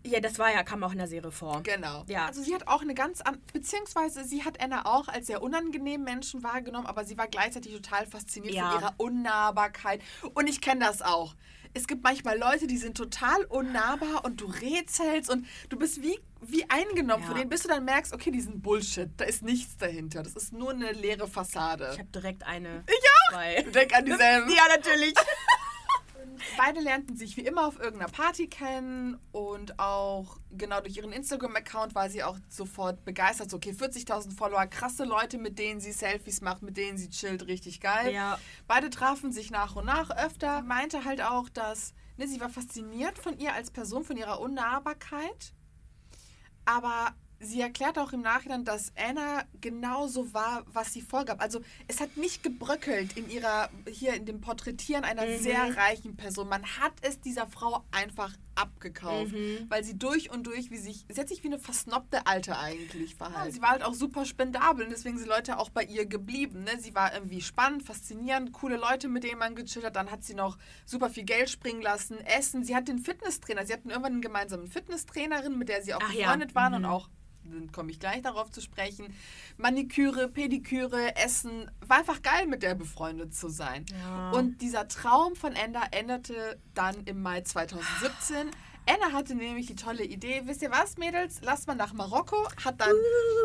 Ja, 0.05 0.19
das 0.21 0.39
war 0.39 0.53
ja, 0.53 0.63
kam 0.65 0.83
auch 0.83 0.93
in 0.93 0.99
der 0.99 1.07
Serie 1.07 1.31
vor. 1.31 1.63
Genau. 1.63 2.05
Ja. 2.09 2.27
Also 2.27 2.43
sie 2.43 2.55
hat 2.55 2.67
auch 2.67 2.83
eine 2.83 2.95
ganz 2.95 3.21
an, 3.21 3.41
beziehungsweise 3.53 4.25
sie 4.25 4.45
hat 4.45 4.61
Anna 4.61 4.85
auch 4.87 5.07
als 5.09 5.29
sehr 5.29 5.43
unangenehmen 5.43 6.05
Menschen 6.05 6.43
wahrgenommen, 6.43 6.87
aber 6.87 7.05
sie 7.05 7.17
war 7.17 7.29
gleichzeitig 7.29 7.73
total 7.73 8.07
fasziniert 8.07 8.55
Ja. 8.55 8.71
von 8.71 8.81
ihrer 8.81 8.95
Unnahbarkeit. 8.97 10.03
Und 10.35 10.49
ich 10.49 10.61
kenne 10.61 10.85
das 10.85 11.03
auch. 11.03 11.35
Es 11.75 11.87
gibt 11.87 12.03
manchmal 12.05 12.39
Leute, 12.39 12.67
die 12.67 12.77
sind 12.77 12.97
total 12.99 13.45
unnahbar 13.45 14.25
und 14.27 14.41
du 14.43 14.47
rätselst 14.47 15.31
und 15.31 15.47
du 15.71 15.79
bist 15.79 16.03
wie, 16.03 16.19
wie 16.43 16.69
eingenommen 16.69 17.23
Ja. 17.23 17.29
von 17.29 17.37
denen, 17.39 17.49
bis 17.49 17.63
du 17.63 17.69
dann 17.69 17.85
merkst, 17.87 18.13
okay, 18.13 18.31
die 18.31 18.43
sind 18.43 18.63
Bullshit. 18.63 19.09
Da 19.17 19.25
ist 19.25 19.43
nichts 19.43 19.79
dahinter. 19.79 20.23
Das 20.23 20.35
ist 20.35 20.53
nur 20.53 20.71
eine 20.73 20.93
leere 20.93 21.27
Fassade. 21.29 21.91
Ich 21.95 21.99
habe 22.01 22.11
direkt 22.11 22.43
eine. 22.45 22.85
Ich 22.89 22.95
auch. 22.95 23.33
Zwei. 23.35 23.63
Denk 23.63 23.95
an 23.97 24.05
dieselben. 24.05 24.51
Ja, 24.55 24.63
natürlich. 24.77 25.15
Beide 26.57 26.81
lernten 26.81 27.17
sich 27.17 27.37
wie 27.37 27.43
immer 27.43 27.67
auf 27.67 27.79
irgendeiner 27.79 28.11
Party 28.11 28.49
kennen 28.49 29.19
und 29.33 29.79
auch 29.79 30.39
genau 30.51 30.81
durch 30.81 30.97
ihren 30.97 31.13
Instagram-Account 31.13 31.95
war 31.95 32.11
sie 32.11 32.23
auch 32.23 32.39
sofort 32.49 33.05
begeistert. 33.05 33.51
So, 33.51 33.57
okay, 33.57 33.73
40.000 33.73 34.37
Follower, 34.37 34.67
krasse 34.67 35.05
Leute, 35.05 35.39
mit 35.39 35.59
denen 35.59 35.81
sie 35.81 35.93
Selfies 35.93 36.41
macht, 36.41 36.63
mit 36.63 36.77
denen 36.77 36.99
sie 36.99 37.11
chillt, 37.11 37.47
richtig 37.47 37.81
geil. 37.81 38.13
Ja. 38.13 38.39
Beide 38.67 38.91
trafen 38.91 39.33
sich 39.33 39.51
nach 39.51 39.77
und 39.77 39.87
nach 39.87 40.11
öfter. 40.11 40.63
Meinte 40.63 41.05
halt 41.05 41.23
auch, 41.23 41.49
dass 41.49 41.95
ne, 42.17 42.27
sie 42.27 42.41
war 42.41 42.51
fasziniert 42.51 43.19
von 43.19 43.39
ihr 43.39 43.55
als 43.55 43.71
Person, 43.71 44.05
von 44.05 44.17
ihrer 44.17 44.41
Unnahbarkeit. 44.41 45.53
Aber 46.65 47.15
sie 47.43 47.61
erklärt 47.61 47.99
auch 47.99 48.13
im 48.13 48.21
Nachhinein, 48.23 48.65
dass 48.65 48.93
Anna 48.97 49.43
genauso 49.61 50.33
war, 50.33 50.65
was 50.73 50.93
sie 50.93 51.03
vorgab. 51.03 51.43
Also 51.43 51.61
es 51.89 52.01
hat 52.01 52.17
nicht 52.17 52.43
gebröckelt 52.43 53.17
in 53.17 53.29
ihrer, 53.29 53.69
hier 53.91 54.15
in 54.15 54.25
dem 54.27 54.41
Porträtieren 54.41 55.05
einer 55.05 55.27
Mhm. 55.27 55.39
sehr 55.39 55.77
reichen 55.77 56.17
Person. 56.17 56.49
Man 56.49 56.63
hat 56.65 56.93
es 57.03 57.21
dieser 57.21 57.47
Frau 57.47 57.85
einfach 57.91 58.33
abgekauft, 58.55 59.33
Mhm. 59.33 59.67
weil 59.69 59.83
sie 59.83 59.99
durch 59.99 60.31
und 60.31 60.47
durch, 60.47 60.71
wie 60.71 60.77
sich, 60.77 61.05
sie 61.09 61.21
hat 61.21 61.29
sich 61.29 61.43
wie 61.43 61.49
eine 61.49 61.59
versnobte 61.59 62.27
Alte 62.27 62.59
eigentlich 62.59 63.15
verhalten. 63.15 63.51
sie 63.53 63.63
war 63.63 63.71
halt 63.71 63.83
auch 63.83 63.95
super 63.95 64.25
spendabel 64.25 64.85
und 64.85 64.91
deswegen 64.93 65.19
sind 65.19 65.27
Leute 65.29 65.59
auch 65.59 65.71
bei 65.71 65.83
ihr 65.85 66.07
geblieben. 66.07 66.63
Ne? 66.65 66.79
Sie 66.79 66.95
war 66.95 67.13
irgendwie 67.15 67.41
spannend, 67.41 67.83
faszinierend, 67.83 68.53
coole 68.53 68.77
Leute, 68.77 69.09
mit 69.09 69.25
denen 69.25 69.39
man 69.39 69.55
gechillt 69.55 69.85
hat. 69.87 69.97
Dann 69.97 70.11
hat 70.11 70.23
sie 70.23 70.35
noch 70.35 70.59
super 70.85 71.09
viel 71.11 71.25
Geld 71.25 71.49
springen 71.51 71.81
lassen, 71.83 72.19
Essen. 72.21 72.63
Sie 72.63 72.77
hat 72.77 72.89
den 72.89 72.99
Fitnesstrainer, 72.99 73.65
sie 73.67 73.73
hatten 73.73 73.89
irgendwann 73.91 74.13
einen 74.13 74.23
gemeinsamen 74.23 74.69
Fitnesstrainerin, 74.69 75.59
mit 75.59 75.69
der 75.71 75.83
sie 75.83 75.95
auch 75.95 76.01
Ach 76.03 76.13
ja. 76.13 76.27
befreundet 76.27 76.55
waren 76.55 76.75
und 76.75 76.83
Mhm. 76.83 76.89
auch 76.89 77.09
dann 77.45 77.73
komme 77.73 77.91
ich 77.91 78.01
gleich 78.01 78.23
darauf 78.23 78.51
zu 78.51 78.61
sprechen. 78.61 79.15
Maniküre, 79.57 80.29
Pediküre, 80.29 81.17
Essen. 81.17 81.71
War 81.81 81.99
einfach 81.99 82.23
geil, 82.23 82.47
mit 82.47 82.63
der 82.63 82.75
befreundet 82.75 83.35
zu 83.35 83.49
sein. 83.49 83.85
Ja. 84.01 84.31
Und 84.31 84.61
dieser 84.63 84.89
Traum 84.89 85.35
von 85.35 85.55
Enda 85.55 85.83
endete 85.91 86.59
dann 86.75 87.05
im 87.05 87.23
Mai 87.23 87.43
2017. 87.43 88.51
Anna 88.85 89.13
hatte 89.13 89.37
nämlich 89.37 89.67
die 89.67 89.77
tolle 89.77 90.05
Idee, 90.05 90.43
wisst 90.47 90.61
ihr 90.61 90.73
was, 90.73 90.97
Mädels, 90.99 91.41
lasst 91.43 91.69
mal 91.69 91.77
nach 91.77 91.93
Marokko, 91.93 92.49
hat 92.65 92.81
dann 92.81 92.93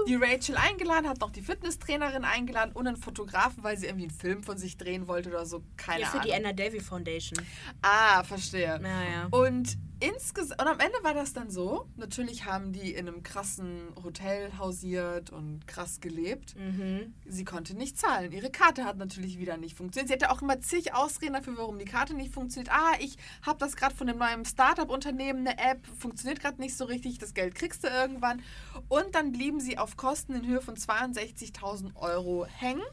die 0.08 0.16
Rachel 0.16 0.58
eingeladen, 0.58 1.08
hat 1.08 1.20
noch 1.20 1.30
die 1.30 1.44
Fitnesstrainerin 1.44 2.26
eingeladen 2.26 2.72
und 2.74 2.88
einen 2.88 2.98
Fotografen, 2.98 3.64
weil 3.64 3.78
sie 3.78 3.86
irgendwie 3.86 4.08
einen 4.08 4.18
Film 4.18 4.42
von 4.42 4.58
sich 4.58 4.78
drehen 4.78 5.08
wollte 5.08 5.30
oder 5.30 5.46
so, 5.46 5.64
keine 5.76 6.00
Hier 6.00 6.08
für 6.08 6.20
die 6.22 6.34
Ahnung. 6.34 6.48
Anna 6.48 6.54
Davy 6.54 6.80
Foundation. 6.80 7.46
Ah, 7.84 8.24
verstehe. 8.24 8.80
Naja. 8.80 9.28
Und 9.30 9.78
insgesamt, 10.00 10.62
und 10.62 10.68
am 10.68 10.80
Ende 10.80 10.98
war 11.04 11.14
das 11.14 11.34
dann 11.34 11.50
so, 11.50 11.88
natürlich 11.96 12.46
haben 12.46 12.74
die 12.74 12.94
in 12.94 13.08
einem 13.08 13.24
krassen 13.24 13.94
Hotel 14.04 14.58
hausiert 14.58 15.30
und 15.30 15.68
krass 15.68 16.00
gelebt. 16.00 16.56
Mhm. 16.56 17.14
Sie 17.26 17.46
konnte 17.46 17.76
nicht 17.76 17.98
zahlen. 17.98 18.32
Ihre 18.32 18.50
Karte 18.50 18.86
hat 18.86 18.98
natürlich 18.98 19.38
wieder 19.38 19.58
nicht 19.58 19.78
funktioniert. 19.78 20.08
Sie 20.08 20.14
hatte 20.14 20.32
auch 20.32 20.42
immer 20.42 20.60
zig 20.62 20.94
Ausreden 20.94 21.34
dafür, 21.34 21.58
warum 21.58 21.80
die 21.80 21.86
Karte 21.86 22.14
nicht 22.14 22.34
funktioniert. 22.34 22.74
Ah, 22.74 22.94
ich 23.00 23.18
habe 23.42 23.60
das 23.60 23.76
gerade 23.76 23.96
von 23.96 24.10
einem 24.10 24.20
neuen 24.20 24.46
Startup-Unternehmen, 24.46 25.48
eine 25.48 25.58
App, 25.58 25.86
funktioniert 26.00 26.40
gerade 26.40 26.62
nicht 26.62 26.76
so 26.76 26.86
richtig, 26.86 27.20
das 27.20 27.34
Geld 27.34 27.56
kriegst 27.56 27.84
du 27.84 27.88
irgendwann. 27.88 28.42
Und 28.90 29.16
dann 29.16 29.32
blieben 29.32 29.60
sie 29.60 29.78
auf 29.78 29.98
Kosten 29.98 30.34
in 30.34 30.48
Höhe 30.48 30.62
von 30.62 30.76
62.000 30.76 31.96
Euro 31.96 32.46
hängen. 32.46 32.84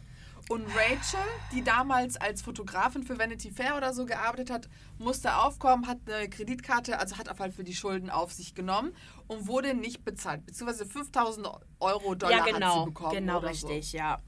Und 0.51 0.67
Rachel, 0.77 1.21
die 1.53 1.65
damals 1.65 2.17
als 2.17 2.43
Fotografin 2.43 3.03
für 3.03 3.19
Vanity 3.19 3.51
Fair 3.51 3.77
oder 3.77 3.95
so 3.95 4.05
gearbeitet 4.05 4.51
hat, 4.51 4.69
musste 4.99 5.37
aufkommen, 5.37 5.87
hat 5.87 5.99
eine 6.07 6.29
Kreditkarte, 6.29 6.99
also 6.99 7.17
hat 7.17 7.31
auf 7.31 7.41
halt 7.41 7.55
für 7.55 7.65
die 7.65 7.75
Schulden 7.75 8.11
auf 8.11 8.33
sich 8.33 8.55
genommen 8.55 8.95
und 9.27 9.47
wurde 9.47 9.75
nicht 9.75 10.05
bezahlt. 10.05 10.45
Beziehungsweise 10.45 10.85
5000 10.85 11.49
Euro, 11.81 12.15
Dollar 12.15 12.33
Ja, 12.33 12.41
hat 12.41 12.47
sie 12.49 12.53
genau. 12.53 12.85
bekommen. 12.85 13.13
Genau 13.13 13.39
oder 13.39 13.55
so. 13.55 13.69
richtig, 13.69 13.93
ja. 13.95 14.21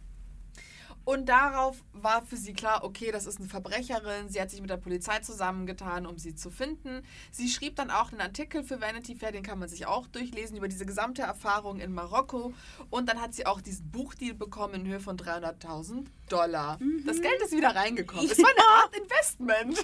Und 1.07 1.29
darauf 1.29 1.77
war 1.93 2.21
für 2.23 2.37
sie 2.37 2.53
klar, 2.53 2.83
okay, 2.83 3.13
das 3.13 3.27
ist 3.27 3.39
eine 3.39 3.49
Verbrecherin. 3.49 4.29
Sie 4.29 4.41
hat 4.41 4.51
sich 4.51 4.61
mit 4.61 4.71
der 4.71 4.77
Polizei 4.77 5.21
zusammengetan, 5.21 6.05
um 6.05 6.19
sie 6.19 6.35
zu 6.35 6.51
finden. 6.51 7.03
Sie 7.31 7.49
schrieb 7.49 7.77
dann 7.77 7.93
auch 7.93 8.11
einen 8.11 8.21
Artikel 8.21 8.65
für 8.65 8.81
Vanity 8.81 9.15
Fair, 9.15 9.31
den 9.31 9.45
kann 9.45 9.61
man 9.61 9.69
sich 9.69 9.87
auch 9.87 10.09
durchlesen, 10.09 10.57
über 10.57 10.67
diese 10.67 10.85
gesamte 10.85 11.23
Erfahrung 11.23 11.79
in 11.79 11.93
Marokko. 11.93 12.53
Und 12.91 13.09
dann 13.09 13.23
hat 13.23 13.35
sie 13.35 13.47
auch 13.47 13.61
diesen 13.61 13.89
Buchdeal 13.93 14.35
bekommen 14.35 14.75
in 14.75 14.87
Höhe 14.89 14.99
von 14.99 15.17
300.000 15.17 16.07
Dollar. 16.29 16.81
Das 17.07 17.21
Geld 17.21 17.41
ist 17.41 17.53
wieder 17.53 17.77
reingekommen. 17.77 18.29
Es 18.29 18.39
war 18.39 18.51
eine 18.51 18.83
Art 18.83 18.97
Investment. 18.97 19.79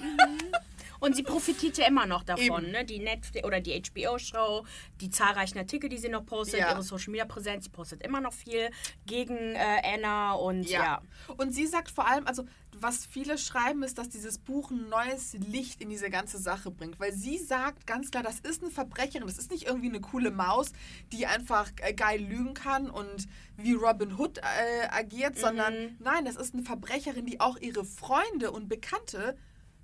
Und 1.02 1.16
sie 1.16 1.24
profitiert 1.24 1.78
ja 1.78 1.88
immer 1.88 2.06
noch 2.06 2.22
davon, 2.22 2.62
Eben. 2.62 2.70
ne? 2.70 2.84
Die 2.84 3.00
Netflix 3.00 3.44
oder 3.44 3.60
die 3.60 3.82
HBO-Show, 3.82 4.64
die 5.00 5.10
zahlreichen 5.10 5.58
Artikel, 5.58 5.88
die 5.90 5.98
sie 5.98 6.08
noch 6.08 6.24
postet, 6.24 6.60
Ja. 6.60 6.70
ihre 6.70 6.82
Social 6.84 7.10
Media 7.10 7.24
Präsenz, 7.24 7.64
sie 7.64 7.70
postet 7.70 8.04
immer 8.04 8.20
noch 8.20 8.32
viel 8.32 8.70
gegen 9.04 9.36
äh, 9.56 9.82
Anna 9.82 10.34
und 10.34 10.62
ja. 10.62 11.02
Und 11.36 11.52
sie 11.52 11.66
sagt 11.66 11.90
vor 11.90 12.06
allem, 12.06 12.24
also 12.28 12.44
was 12.78 13.04
viele 13.04 13.36
schreiben, 13.36 13.82
ist, 13.82 13.98
dass 13.98 14.10
dieses 14.10 14.38
Buch 14.38 14.70
ein 14.70 14.88
neues 14.88 15.32
Licht 15.32 15.82
in 15.82 15.90
diese 15.90 16.08
ganze 16.08 16.38
Sache 16.38 16.70
bringt. 16.70 17.00
Weil 17.00 17.12
sie 17.12 17.36
sagt 17.36 17.84
ganz 17.84 18.12
klar, 18.12 18.22
das 18.22 18.38
ist 18.38 18.62
eine 18.62 18.70
Verbrecherin, 18.70 19.26
das 19.26 19.38
ist 19.38 19.50
nicht 19.50 19.66
irgendwie 19.66 19.88
eine 19.88 20.00
coole 20.00 20.30
Maus, 20.30 20.70
die 21.12 21.26
einfach 21.26 21.68
äh, 21.78 21.94
geil 21.94 22.20
lügen 22.22 22.54
kann 22.54 22.88
und 22.88 23.26
wie 23.56 23.72
Robin 23.72 24.16
Hood 24.16 24.38
äh, 24.38 24.86
agiert, 24.88 25.36
sondern 25.36 25.96
nein, 25.98 26.24
das 26.24 26.36
ist 26.36 26.54
eine 26.54 26.62
Verbrecherin, 26.62 27.26
die 27.26 27.40
auch 27.40 27.58
ihre 27.58 27.84
Freunde 27.84 28.52
und 28.52 28.68
Bekannte 28.68 29.36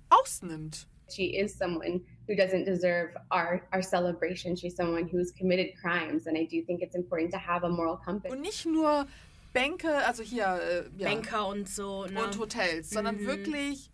ausnimmt. 0.09 0.87
She 1.11 1.35
is 1.37 1.55
someone 1.57 2.01
who 2.27 2.35
doesn't 2.35 2.65
deserve 2.65 3.09
our 3.31 3.61
our 3.73 3.81
celebration. 3.81 4.55
She's 4.55 4.75
someone 4.75 5.07
who's 5.11 5.31
committed 5.33 5.75
crimes, 5.81 6.27
and 6.27 6.37
I 6.37 6.45
do 6.45 6.61
think 6.65 6.81
it's 6.81 6.95
important 6.95 7.31
to 7.33 7.39
have 7.39 7.63
a 7.65 7.69
moral 7.69 7.97
compass. 8.03 8.31
Und 8.31 8.41
nicht 8.41 8.65
nur 8.65 9.07
Bänke, 9.53 10.05
also 10.05 10.21
hier 10.23 10.45
äh, 10.45 10.83
ja, 11.01 11.09
Banker 11.09 11.47
und 11.47 11.67
so, 11.67 12.05
ne? 12.05 12.23
und 12.23 12.37
Hotels, 12.37 12.89
sondern 12.91 13.15
Mhm. 13.17 13.25
wirklich 13.25 13.89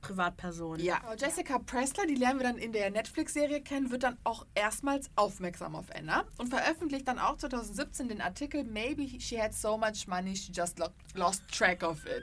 Privatpersonen. 0.00 0.84
Ja. 0.84 1.00
Jessica 1.18 1.58
Pressler, 1.58 2.06
die 2.06 2.14
lernen 2.14 2.38
wir 2.38 2.44
dann 2.44 2.58
in 2.58 2.72
der 2.72 2.90
Netflix-Serie 2.90 3.62
kennen, 3.62 3.90
wird 3.90 4.02
dann 4.02 4.18
auch 4.22 4.46
erstmals 4.54 5.10
aufmerksam 5.16 5.74
auf 5.74 5.86
Anna 5.94 6.24
und 6.36 6.48
veröffentlicht 6.50 7.08
dann 7.08 7.18
auch 7.18 7.38
2017 7.38 8.08
den 8.08 8.20
Artikel 8.20 8.64
Maybe 8.64 9.08
she 9.18 9.40
had 9.40 9.54
so 9.54 9.78
much 9.78 10.06
money 10.06 10.36
she 10.36 10.52
just 10.52 10.78
lo 10.78 10.88
lost 11.14 11.42
track 11.50 11.82
of 11.82 12.04
it. 12.04 12.22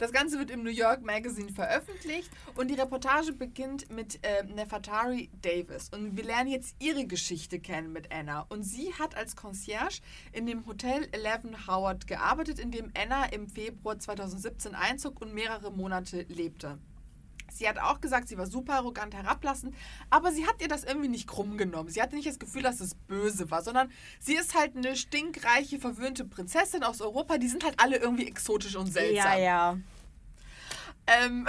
Das 0.00 0.12
Ganze 0.12 0.38
wird 0.38 0.50
im 0.50 0.62
New 0.62 0.70
York 0.70 1.04
Magazine 1.04 1.52
veröffentlicht 1.52 2.30
und 2.54 2.68
die 2.68 2.74
Reportage 2.74 3.34
beginnt 3.34 3.90
mit 3.90 4.18
äh, 4.24 4.44
Nefertari 4.44 5.28
Davis. 5.42 5.90
Und 5.90 6.16
wir 6.16 6.24
lernen 6.24 6.50
jetzt 6.50 6.74
ihre 6.78 7.04
Geschichte 7.04 7.60
kennen 7.60 7.92
mit 7.92 8.10
Anna. 8.10 8.46
Und 8.48 8.62
sie 8.62 8.94
hat 8.94 9.14
als 9.14 9.36
Concierge 9.36 10.00
in 10.32 10.46
dem 10.46 10.64
Hotel 10.64 11.06
Eleven 11.12 11.66
Howard 11.66 12.06
gearbeitet, 12.06 12.58
in 12.58 12.70
dem 12.70 12.90
Anna 12.96 13.26
im 13.26 13.46
Februar 13.46 13.98
2017 13.98 14.74
einzog 14.74 15.20
und 15.20 15.34
mehrere 15.34 15.70
Monate 15.70 16.22
lebte. 16.30 16.78
Sie 17.52 17.68
hat 17.68 17.78
auch 17.78 18.00
gesagt, 18.00 18.28
sie 18.28 18.38
war 18.38 18.46
super 18.46 18.74
arrogant 18.74 19.14
herablassend, 19.14 19.74
aber 20.10 20.32
sie 20.32 20.46
hat 20.46 20.60
ihr 20.60 20.68
das 20.68 20.84
irgendwie 20.84 21.08
nicht 21.08 21.26
krumm 21.26 21.56
genommen. 21.56 21.88
Sie 21.88 22.02
hatte 22.02 22.16
nicht 22.16 22.28
das 22.28 22.38
Gefühl, 22.38 22.62
dass 22.62 22.80
es 22.80 22.94
böse 22.94 23.50
war, 23.50 23.62
sondern 23.62 23.90
sie 24.18 24.34
ist 24.34 24.54
halt 24.54 24.76
eine 24.76 24.96
stinkreiche, 24.96 25.78
verwöhnte 25.78 26.24
Prinzessin 26.24 26.82
aus 26.82 27.00
Europa. 27.00 27.38
Die 27.38 27.48
sind 27.48 27.64
halt 27.64 27.74
alle 27.78 27.96
irgendwie 27.96 28.26
exotisch 28.26 28.76
und 28.76 28.92
seltsam. 28.92 29.32
ja. 29.32 29.38
ja. 29.38 29.78
Ähm, 31.06 31.46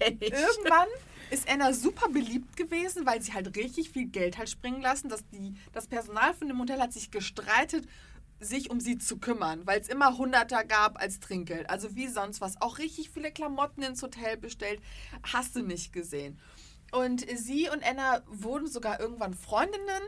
irgendwann 0.00 0.88
ist 1.30 1.48
Anna 1.48 1.72
super 1.72 2.08
beliebt 2.08 2.56
gewesen, 2.56 3.06
weil 3.06 3.20
sie 3.20 3.32
halt 3.32 3.56
richtig 3.56 3.90
viel 3.90 4.06
Geld 4.06 4.38
hat 4.38 4.48
springen 4.48 4.80
lassen. 4.80 5.08
Dass 5.08 5.26
die, 5.30 5.54
das 5.72 5.86
Personal 5.86 6.34
von 6.34 6.48
dem 6.48 6.58
Hotel 6.60 6.80
hat 6.80 6.92
sich 6.92 7.10
gestreitet, 7.10 7.86
sich 8.40 8.70
um 8.70 8.80
sie 8.80 8.98
zu 8.98 9.18
kümmern, 9.18 9.66
weil 9.66 9.80
es 9.80 9.88
immer 9.88 10.18
Hunderter 10.18 10.64
gab 10.64 11.00
als 11.00 11.20
Trinkgeld. 11.20 11.70
Also 11.70 11.94
wie 11.94 12.08
sonst 12.08 12.40
was. 12.40 12.60
Auch 12.60 12.78
richtig 12.78 13.10
viele 13.10 13.30
Klamotten 13.30 13.82
ins 13.82 14.02
Hotel 14.02 14.36
bestellt. 14.36 14.80
Hast 15.22 15.56
du 15.56 15.62
nicht 15.62 15.92
gesehen. 15.92 16.38
Und 16.92 17.26
sie 17.38 17.68
und 17.68 17.84
Anna 17.84 18.22
wurden 18.26 18.66
sogar 18.66 19.00
irgendwann 19.00 19.34
Freundinnen. 19.34 20.02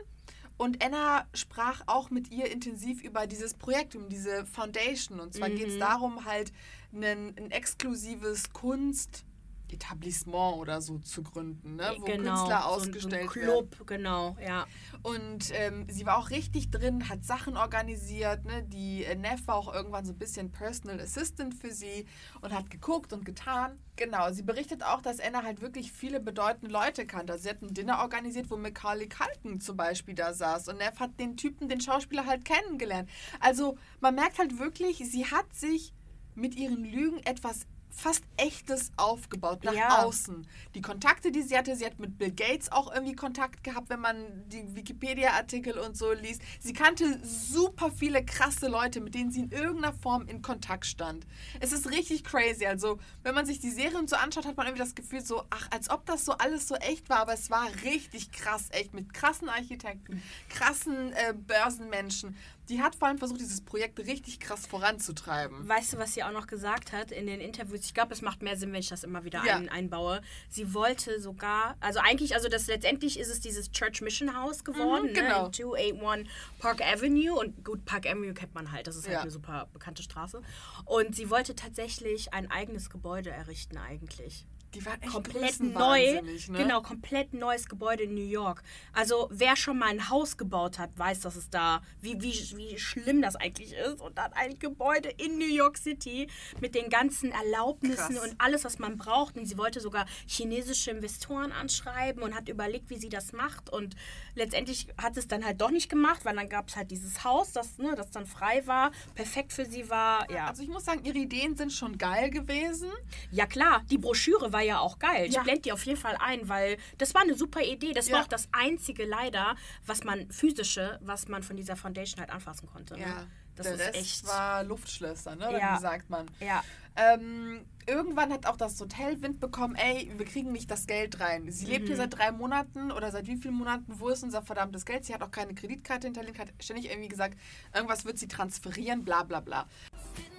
Und 0.57 0.83
Anna 0.83 1.25
sprach 1.33 1.81
auch 1.87 2.09
mit 2.09 2.31
ihr 2.31 2.51
intensiv 2.51 3.01
über 3.01 3.27
dieses 3.27 3.53
Projekt, 3.53 3.95
um 3.95 4.09
diese 4.09 4.45
Foundation. 4.45 5.19
Und 5.19 5.33
zwar 5.33 5.49
geht 5.49 5.69
es 5.69 5.79
darum, 5.79 6.25
halt 6.25 6.51
ein, 6.91 7.33
ein 7.37 7.51
exklusives 7.51 8.51
Kunst. 8.51 9.23
Etablissement 9.73 10.57
oder 10.57 10.81
so 10.81 10.99
zu 10.99 11.23
gründen, 11.23 11.75
ne? 11.75 11.93
wo 11.99 12.05
genau, 12.05 12.23
Künstler 12.35 12.45
so 12.45 12.53
ein- 12.53 12.63
ausgestellt 12.63 13.29
so 13.33 13.39
ein 13.39 13.47
werden. 13.47 13.69
Club, 13.69 13.87
genau, 13.87 14.37
ja. 14.45 14.65
Und 15.03 15.51
ähm, 15.53 15.85
sie 15.89 16.05
war 16.05 16.17
auch 16.17 16.29
richtig 16.29 16.71
drin, 16.71 17.09
hat 17.09 17.23
Sachen 17.23 17.57
organisiert. 17.57 18.45
Ne? 18.45 18.63
Die 18.63 19.03
äh, 19.05 19.15
Neff 19.15 19.47
war 19.47 19.55
auch 19.55 19.73
irgendwann 19.73 20.05
so 20.05 20.13
ein 20.13 20.17
bisschen 20.17 20.51
Personal 20.51 20.99
Assistant 20.99 21.53
für 21.55 21.71
sie 21.71 22.05
und 22.41 22.53
hat 22.53 22.69
geguckt 22.69 23.13
und 23.13 23.25
getan. 23.25 23.77
Genau, 23.95 24.31
sie 24.31 24.43
berichtet 24.43 24.83
auch, 24.83 25.01
dass 25.01 25.19
Anna 25.19 25.43
halt 25.43 25.61
wirklich 25.61 25.91
viele 25.91 26.19
bedeutende 26.19 26.71
Leute 26.71 27.05
kannte. 27.05 27.33
Also 27.33 27.43
sie 27.43 27.49
hat 27.49 27.61
ein 27.61 27.73
Dinner 27.73 27.99
organisiert, 27.99 28.49
wo 28.49 28.55
Macaulay 28.57 29.09
Culkin 29.09 29.59
zum 29.59 29.75
Beispiel 29.75 30.15
da 30.15 30.33
saß. 30.33 30.69
Und 30.69 30.77
Neff 30.77 30.99
hat 30.99 31.19
den 31.19 31.35
Typen, 31.35 31.67
den 31.67 31.81
Schauspieler 31.81 32.25
halt 32.25 32.45
kennengelernt. 32.45 33.09
Also 33.41 33.77
man 33.99 34.15
merkt 34.15 34.39
halt 34.39 34.57
wirklich, 34.57 34.97
sie 35.09 35.25
hat 35.25 35.53
sich 35.53 35.93
mit 36.35 36.55
ihren 36.55 36.85
Lügen 36.85 37.17
etwas 37.25 37.65
fast 37.89 38.23
echtes 38.37 38.91
aufgebaut 38.97 39.63
nach 39.63 39.73
Ja. 39.73 40.03
außen. 40.03 40.47
Die 40.75 40.81
Kontakte, 40.81 41.31
die 41.31 41.41
sie 41.41 41.57
hatte, 41.57 41.75
sie 41.75 41.85
hat 41.85 41.99
mit 41.99 42.17
Bill 42.17 42.31
Gates 42.31 42.71
auch 42.71 42.93
irgendwie 42.93 43.15
Kontakt 43.15 43.63
gehabt, 43.63 43.89
wenn 43.89 43.99
man 43.99 44.47
die 44.49 44.75
Wikipedia-Artikel 44.75 45.77
und 45.77 45.97
so 45.97 46.13
liest. 46.13 46.41
Sie 46.59 46.73
kannte 46.73 47.19
super 47.23 47.91
viele 47.91 48.23
krasse 48.23 48.67
Leute, 48.67 49.01
mit 49.01 49.15
denen 49.15 49.31
sie 49.31 49.41
in 49.41 49.51
irgendeiner 49.51 49.93
Form 49.93 50.27
in 50.27 50.41
Kontakt 50.41 50.85
stand. 50.85 51.25
Es 51.59 51.71
ist 51.71 51.89
richtig 51.91 52.23
crazy. 52.23 52.65
Also, 52.65 52.99
wenn 53.23 53.35
man 53.35 53.45
sich 53.45 53.59
die 53.59 53.71
Serien 53.71 54.07
so 54.07 54.15
anschaut, 54.15 54.45
hat 54.45 54.55
man 54.57 54.67
irgendwie 54.67 54.83
das 54.83 54.95
Gefühl 54.95 55.21
so, 55.21 55.43
ach, 55.49 55.67
als 55.71 55.89
ob 55.89 56.05
das 56.05 56.25
so 56.25 56.33
alles 56.33 56.67
so 56.67 56.75
echt 56.75 57.09
war, 57.09 57.19
aber 57.19 57.33
es 57.33 57.49
war 57.49 57.67
richtig 57.83 58.31
krass 58.31 58.67
echt 58.71 58.93
mit 58.93 59.13
krassen 59.13 59.49
Architekten, 59.49 60.21
krassen 60.49 61.11
äh, 61.13 61.33
Börsenmenschen. 61.33 62.35
Die 62.69 62.81
hat 62.81 62.95
vor 62.95 63.07
allem 63.07 63.17
versucht, 63.17 63.39
dieses 63.41 63.61
Projekt 63.61 63.99
richtig 63.99 64.39
krass 64.39 64.67
voranzutreiben. 64.67 65.67
Weißt 65.67 65.93
du, 65.93 65.97
was 65.97 66.13
sie 66.13 66.23
auch 66.23 66.31
noch 66.31 66.47
gesagt 66.47 66.91
hat 66.93 67.11
in 67.11 67.25
den 67.27 67.41
Interviews? 67.41 67.81
Ich 67.85 67.93
glaube, 67.93 68.13
es 68.13 68.21
macht 68.21 68.41
mehr 68.43 68.55
Sinn, 68.57 68.71
wenn 68.71 68.79
ich 68.79 68.89
das 68.89 69.03
immer 69.03 69.23
wieder 69.23 69.43
Ja. 69.43 69.55
ein, 69.57 69.69
einbaue. 69.69 70.21
Sie 70.49 70.73
wollte 70.73 71.19
sogar, 71.19 71.75
also 71.79 71.99
eigentlich, 71.99 72.35
also 72.35 72.47
das 72.47 72.67
letztendlich 72.67 73.19
ist 73.19 73.27
es 73.29 73.39
dieses 73.39 73.71
Church 73.71 74.01
Mission 74.01 74.35
House 74.35 74.63
geworden, 74.63 75.07
Mhm, 75.09 75.13
genau. 75.13 75.41
ne, 75.41 75.45
in 75.47 75.53
281 75.53 76.29
Park 76.59 76.81
Avenue. 76.81 77.33
Und 77.39 77.65
gut, 77.65 77.83
Park 77.85 78.05
Avenue 78.05 78.33
kennt 78.33 78.53
man 78.53 78.71
halt, 78.71 78.87
das 78.87 78.95
ist 78.95 79.05
halt 79.05 79.15
Ja. 79.15 79.21
eine 79.21 79.31
super 79.31 79.67
bekannte 79.73 80.03
Straße. 80.03 80.41
Und 80.85 81.15
sie 81.15 81.29
wollte 81.29 81.55
tatsächlich 81.55 82.33
ein 82.33 82.51
eigenes 82.51 82.89
Gebäude 82.89 83.31
errichten 83.31 83.77
eigentlich. 83.77 84.45
Die 84.73 84.85
war 84.85 84.93
echt 85.01 85.11
komplett 85.11 85.59
neu, 85.61 86.21
ne? 86.21 86.57
genau, 86.57 86.81
komplett 86.81 87.33
neues 87.33 87.67
Gebäude 87.67 88.03
in 88.03 88.13
New 88.13 88.27
York. 88.27 88.61
Also 88.93 89.27
wer 89.31 89.55
schon 89.55 89.79
mal 89.79 89.89
ein 89.89 90.09
Haus 90.09 90.37
gebaut 90.37 90.77
hat, 90.77 90.91
weiß, 90.95 91.21
dass 91.21 91.35
es 91.35 91.49
da, 91.49 91.81
wie, 92.01 92.21
wie, 92.21 92.33
wie 92.55 92.77
schlimm 92.77 93.21
das 93.21 93.35
eigentlich 93.35 93.73
ist. 93.73 94.01
Und 94.01 94.17
dann 94.17 94.31
ein 94.33 94.59
Gebäude 94.59 95.09
in 95.09 95.37
New 95.39 95.47
York 95.47 95.77
City 95.77 96.27
mit 96.61 96.75
den 96.75 96.89
ganzen 96.89 97.31
Erlaubnissen 97.31 98.15
Krass. 98.15 98.27
und 98.27 98.35
alles, 98.37 98.63
was 98.63 98.77
man 98.77 98.97
braucht. 98.97 99.37
Und 99.37 99.45
sie 99.45 99.57
wollte 99.57 99.79
sogar 99.79 100.05
chinesische 100.27 100.91
Investoren 100.91 101.51
anschreiben 101.51 102.21
und 102.21 102.35
hat 102.35 102.47
überlegt, 102.47 102.89
wie 102.89 102.97
sie 102.97 103.09
das 103.09 103.33
macht. 103.33 103.69
Und 103.71 103.95
letztendlich 104.35 104.87
hat 104.97 105.17
es 105.17 105.27
dann 105.27 105.43
halt 105.43 105.61
doch 105.61 105.71
nicht 105.71 105.89
gemacht, 105.89 106.25
weil 106.25 106.35
dann 106.35 106.49
gab 106.49 106.69
es 106.69 106.75
halt 106.75 106.91
dieses 106.91 107.23
Haus, 107.23 107.51
das, 107.53 107.77
ne, 107.79 107.95
das 107.95 108.11
dann 108.11 108.25
frei 108.27 108.65
war, 108.67 108.91
perfekt 109.15 109.51
für 109.53 109.65
sie 109.65 109.89
war. 109.89 110.29
Ja, 110.31 110.47
Also 110.47 110.61
ich 110.61 110.69
muss 110.69 110.85
sagen, 110.85 111.03
ihre 111.03 111.17
Ideen 111.17 111.55
sind 111.55 111.73
schon 111.73 111.97
geil 111.97 112.29
gewesen. 112.29 112.89
ja 113.31 113.45
klar, 113.45 113.83
die 113.89 113.97
Broschüre 113.97 114.53
war 114.53 114.58
ja 114.61 114.79
auch 114.79 114.99
geil. 114.99 115.25
Ich 115.27 115.33
Ja. 115.35 115.43
blende 115.43 115.61
die 115.61 115.71
auf 115.71 115.83
jeden 115.85 115.99
Fall 115.99 116.17
ein, 116.19 116.47
weil 116.49 116.77
das 116.97 117.13
war 117.13 117.21
eine 117.21 117.35
super 117.35 117.61
Idee. 117.61 117.93
Das 117.93 118.09
war 118.11 118.19
Ja. 118.19 118.23
auch 118.23 118.27
das 118.27 118.47
einzige 118.51 119.05
leider, 119.05 119.55
was 119.85 120.03
man 120.03 120.29
physische, 120.31 120.99
was 121.01 121.27
man 121.27 121.43
von 121.43 121.57
dieser 121.57 121.75
Foundation 121.75 122.19
halt 122.19 122.29
anfassen 122.31 122.67
konnte. 122.67 122.97
Ne? 122.97 123.27
Das 123.55 123.65
der 123.67 123.75
ist 123.75 123.81
Rest 123.81 123.95
echt. 123.95 124.27
war 124.27 124.63
Luftschlösser, 124.63 125.35
ne? 125.35 125.49
Oder 125.49 125.59
Ja. 125.59 125.75
wie 125.77 125.81
sagt 125.81 126.09
man? 126.09 126.25
ja. 126.39 126.63
Ähm, 126.95 127.65
irgendwann 127.85 128.33
hat 128.33 128.45
auch 128.45 128.57
das 128.57 128.77
Hotel 128.81 129.21
Wind 129.21 129.39
bekommen, 129.39 129.75
ey, 129.75 130.11
wir 130.17 130.25
kriegen 130.25 130.51
nicht 130.51 130.69
das 130.69 130.85
Geld 130.85 131.21
rein. 131.21 131.49
Sie 131.49 131.65
lebt 131.65 131.85
hier 131.85 131.95
Mhm. 131.95 131.99
seit 131.99 132.17
drei 132.17 132.31
Monaten 132.33 132.91
oder 132.91 133.09
seit 133.11 133.25
wie 133.27 133.37
vielen 133.37 133.53
Monaten, 133.53 133.85
wo 133.99 134.09
ist 134.09 134.21
unser 134.21 134.41
verdammtes 134.41 134.85
Geld? 134.85 135.05
Sie 135.05 135.13
hat 135.13 135.21
auch 135.21 135.31
keine 135.31 135.53
Kreditkarte 135.55 136.07
hinterlegt, 136.07 136.39
hat 136.39 136.49
ständig 136.59 136.89
irgendwie 136.89 137.07
gesagt, 137.07 137.37
irgendwas 137.73 138.03
wird 138.03 138.17
sie 138.19 138.27
transferieren, 138.27 139.05
bla 139.05 139.23
bla 139.23 139.39
bla. 139.39 139.67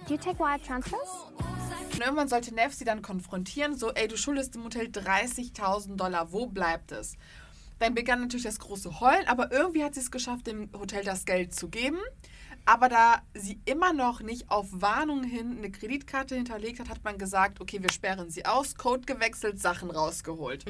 Do 0.07 0.13
you 0.13 0.19
take 0.19 0.39
wire 0.39 0.59
transfers? 0.61 1.27
Und 1.93 1.99
irgendwann 1.99 2.27
sollte 2.27 2.53
Neff 2.53 2.73
sie 2.73 2.85
dann 2.85 3.01
konfrontieren, 3.01 3.77
so, 3.77 3.91
ey, 3.91 4.07
du 4.07 4.17
schuldest 4.17 4.55
dem 4.55 4.63
Hotel 4.63 4.87
30.000 4.87 5.95
Dollar, 5.95 6.31
wo 6.31 6.47
bleibt 6.47 6.91
es? 6.91 7.15
Dann 7.79 7.93
begann 7.93 8.21
natürlich 8.21 8.45
das 8.45 8.59
große 8.59 8.99
Heulen, 8.99 9.27
aber 9.27 9.51
irgendwie 9.51 9.83
hat 9.83 9.95
sie 9.95 10.01
es 10.01 10.11
geschafft, 10.11 10.47
dem 10.47 10.69
Hotel 10.77 11.03
das 11.03 11.25
Geld 11.25 11.53
zu 11.55 11.67
geben. 11.67 11.99
Aber 12.65 12.89
da 12.89 13.21
sie 13.33 13.59
immer 13.65 13.91
noch 13.91 14.21
nicht 14.21 14.51
auf 14.51 14.67
Warnung 14.71 15.23
hin 15.23 15.57
eine 15.57 15.71
Kreditkarte 15.71 16.35
hinterlegt 16.35 16.79
hat, 16.79 16.89
hat 16.89 17.03
man 17.03 17.17
gesagt, 17.17 17.59
okay, 17.59 17.81
wir 17.81 17.91
sperren 17.91 18.29
sie 18.29 18.45
aus, 18.45 18.75
Code 18.75 19.05
gewechselt, 19.05 19.59
Sachen 19.59 19.89
rausgeholt. 19.89 20.65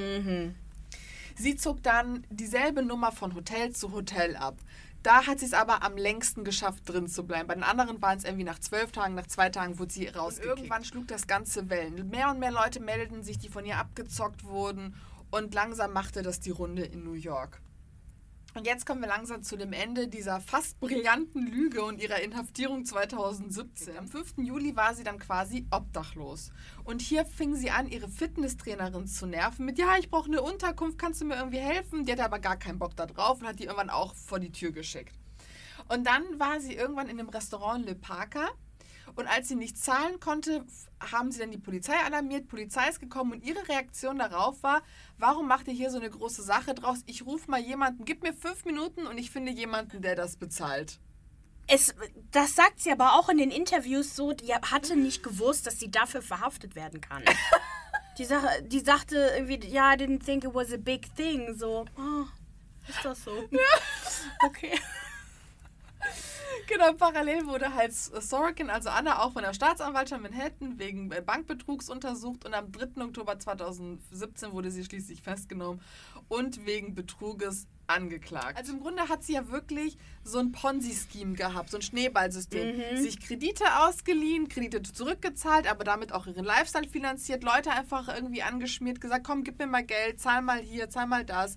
Sie 1.36 1.56
zog 1.56 1.84
dann 1.84 2.26
dieselbe 2.30 2.82
Nummer 2.84 3.12
von 3.12 3.36
Hotel 3.36 3.72
zu 3.72 3.92
Hotel 3.92 4.36
ab. 4.36 4.58
Da 5.04 5.26
hat 5.26 5.40
sie 5.40 5.46
es 5.46 5.54
aber 5.54 5.82
am 5.82 5.98
längsten 5.98 6.44
geschafft, 6.44 6.88
drin 6.88 7.08
zu 7.08 7.24
bleiben. 7.26 7.48
Bei 7.48 7.56
den 7.56 7.64
anderen 7.64 8.02
waren 8.02 8.18
es 8.18 8.24
irgendwie 8.24 8.44
nach 8.44 8.60
zwölf 8.60 8.92
Tagen, 8.92 9.16
nach 9.16 9.26
zwei 9.26 9.50
Tagen 9.50 9.80
wurde 9.80 9.92
sie 9.92 10.08
rausgekickt. 10.08 10.58
Irgendwann 10.58 10.86
schlug 10.86 11.08
das 11.08 11.26
Ganze 11.26 11.70
Wellen. 11.70 12.10
Mehr 12.10 12.30
und 12.30 12.40
mehr 12.40 12.52
Leute 12.52 12.80
meldeten 12.80 13.24
sich, 13.24 13.40
die 13.40 13.50
von 13.50 13.66
ihr 13.66 13.78
abgezockt 13.78 14.44
wurden. 14.44 14.96
Und 15.32 15.54
langsam 15.54 15.94
machte 15.94 16.22
das 16.22 16.40
die 16.40 16.52
Runde 16.52 16.84
in 16.84 17.04
New 17.04 17.14
York. 17.14 17.62
Und 18.54 18.68
jetzt 18.68 18.86
kommen 18.86 19.00
wir 19.00 19.08
langsam 19.08 19.44
zu 19.44 19.56
dem 19.56 19.72
Ende 19.72 20.10
dieser 20.10 20.42
fast 20.42 20.78
brillanten 20.82 21.48
Lüge 21.48 21.86
und 21.86 22.02
ihrer 22.02 22.22
Inhaftierung 22.22 22.84
2017. 22.84 23.98
Am 23.98 24.10
5. 24.10 24.40
Juli 24.40 24.76
war 24.76 24.94
sie 24.94 25.06
dann 25.06 25.20
quasi 25.20 25.66
obdachlos. 25.72 26.52
Und 26.84 27.02
hier 27.02 27.26
fing 27.26 27.56
sie 27.56 27.72
an, 27.72 27.88
ihre 27.88 28.10
Fitnesstrainerin 28.10 29.08
zu 29.08 29.26
nerven 29.26 29.66
mit, 29.66 29.80
ja, 29.80 29.96
ich 29.98 30.10
brauche 30.10 30.28
eine 30.28 30.42
Unterkunft, 30.42 31.00
kannst 31.00 31.22
du 31.22 31.26
mir 31.26 31.38
irgendwie 31.38 31.60
helfen? 31.60 32.04
Die 32.04 32.12
hatte 32.12 32.26
aber 32.26 32.40
gar 32.40 32.58
keinen 32.58 32.78
Bock 32.78 32.94
da 32.98 33.06
drauf 33.06 33.40
und 33.40 33.48
hat 33.48 33.60
die 33.60 33.64
irgendwann 33.64 33.90
auch 33.90 34.14
vor 34.16 34.40
die 34.40 34.52
Tür 34.52 34.74
geschickt. 34.74 35.16
Und 35.88 36.06
dann 36.06 36.24
war 36.38 36.60
sie 36.60 36.76
irgendwann 36.76 37.08
in 37.08 37.18
dem 37.18 37.30
Restaurant 37.30 37.86
Le 37.86 37.96
Parker. 37.96 38.50
Und 39.16 39.28
als 39.28 39.48
sie 39.48 39.56
nicht 39.56 39.78
zahlen 39.78 40.20
konnte, 40.20 40.66
haben 41.12 41.32
sie 41.32 41.40
dann 41.40 41.52
die 41.52 41.58
Polizei 41.58 41.96
alarmiert. 42.06 42.48
Polizei 42.48 42.88
ist 42.90 43.00
gekommen 43.00 43.34
und 43.34 43.44
ihre 43.44 43.68
Reaktion 43.68 44.20
darauf 44.20 44.62
war, 44.64 44.82
warum 45.18 45.48
macht 45.48 45.68
ihr 45.68 45.74
hier 45.74 45.92
so 45.92 45.98
eine 45.98 46.10
große 46.10 46.44
Sache 46.44 46.74
draus? 46.74 47.00
Ich 47.06 47.26
rufe 47.26 47.50
mal 47.50 47.60
jemanden, 47.60 48.06
gib 48.06 48.24
mir 48.24 48.34
fünf 48.34 48.66
Minuten 48.66 49.08
und 49.08 49.18
ich 49.18 49.32
finde 49.32 49.52
jemanden, 49.52 50.02
der 50.02 50.16
das 50.16 50.36
bezahlt. 50.38 51.00
Es, 51.68 51.94
das 52.32 52.56
sagt 52.56 52.82
sie 52.82 52.92
aber 52.92 53.14
auch 53.14 53.30
in 53.30 53.38
den 53.38 53.52
Interviews 53.52 54.16
so, 54.16 54.34
die 54.34 54.54
hatte 54.54 54.96
nicht 54.96 55.24
gewusst, 55.24 55.68
dass 55.68 55.80
sie 55.80 55.90
dafür 55.90 56.22
verhaftet 56.22 56.76
werden 56.76 57.02
kann. 57.02 57.24
die, 58.18 58.26
Sache, 58.26 58.64
die 58.64 58.80
sagte 58.80 59.16
irgendwie, 59.36 59.68
ja, 59.68 59.94
I 59.94 59.96
didn't 59.96 60.26
think 60.26 60.44
it 60.44 60.54
was 60.54 60.74
a 60.74 60.78
big 60.78 61.16
thing. 61.16 61.56
So, 61.58 61.86
oh, 61.98 62.26
ist 62.90 63.04
das 63.04 63.24
so? 63.24 63.32
Okay. 64.46 64.80
Genau, 66.68 66.94
parallel 66.94 67.46
wurde 67.48 67.74
halt 67.74 67.94
Sorokin, 67.94 68.70
also 68.70 68.90
Anna, 68.90 69.24
auch 69.24 69.34
von 69.34 69.44
der 69.44 69.54
Staatsanwaltschaft 69.54 70.22
Manhattan 70.22 70.80
wegen 70.80 71.10
Bankbetrugs 71.10 71.90
untersucht 71.90 72.46
und 72.46 72.54
am 72.54 72.72
3. 72.72 73.04
Oktober 73.04 73.38
2017 73.38 74.52
wurde 74.52 74.72
sie 74.72 74.84
schließlich 74.84 75.22
festgenommen 75.22 75.82
und 76.30 76.66
wegen 76.66 76.96
Betruges 76.96 77.68
angeklagt. 77.88 78.58
Also 78.58 78.74
im 78.74 78.80
Grunde 78.80 79.10
hat 79.10 79.24
sie 79.24 79.34
ja 79.34 79.50
wirklich 79.50 79.98
so 80.24 80.40
ein 80.40 80.52
Ponzi-Scheme 80.52 81.34
gehabt, 81.34 81.72
so 81.72 81.78
ein 81.78 81.82
Schneeballsystem. 81.82 82.78
Mhm. 82.78 82.98
Sich 82.98 83.20
Kredite 83.20 83.66
ausgeliehen, 83.80 84.48
Kredite 84.48 84.82
zurückgezahlt, 84.82 85.70
aber 85.70 85.84
damit 85.84 86.14
auch 86.14 86.28
ihren 86.28 86.46
Lifestyle 86.46 86.88
finanziert, 86.88 87.44
Leute 87.44 87.72
einfach 87.72 88.08
irgendwie 88.08 88.44
angeschmiert, 88.44 89.02
gesagt, 89.02 89.26
komm, 89.26 89.44
gib 89.44 89.60
mir 89.60 89.68
mal 89.68 89.84
Geld, 89.84 90.22
zahl 90.22 90.42
mal 90.42 90.60
hier, 90.60 90.90
zahl 90.90 91.08
mal 91.08 91.26
das. 91.26 91.56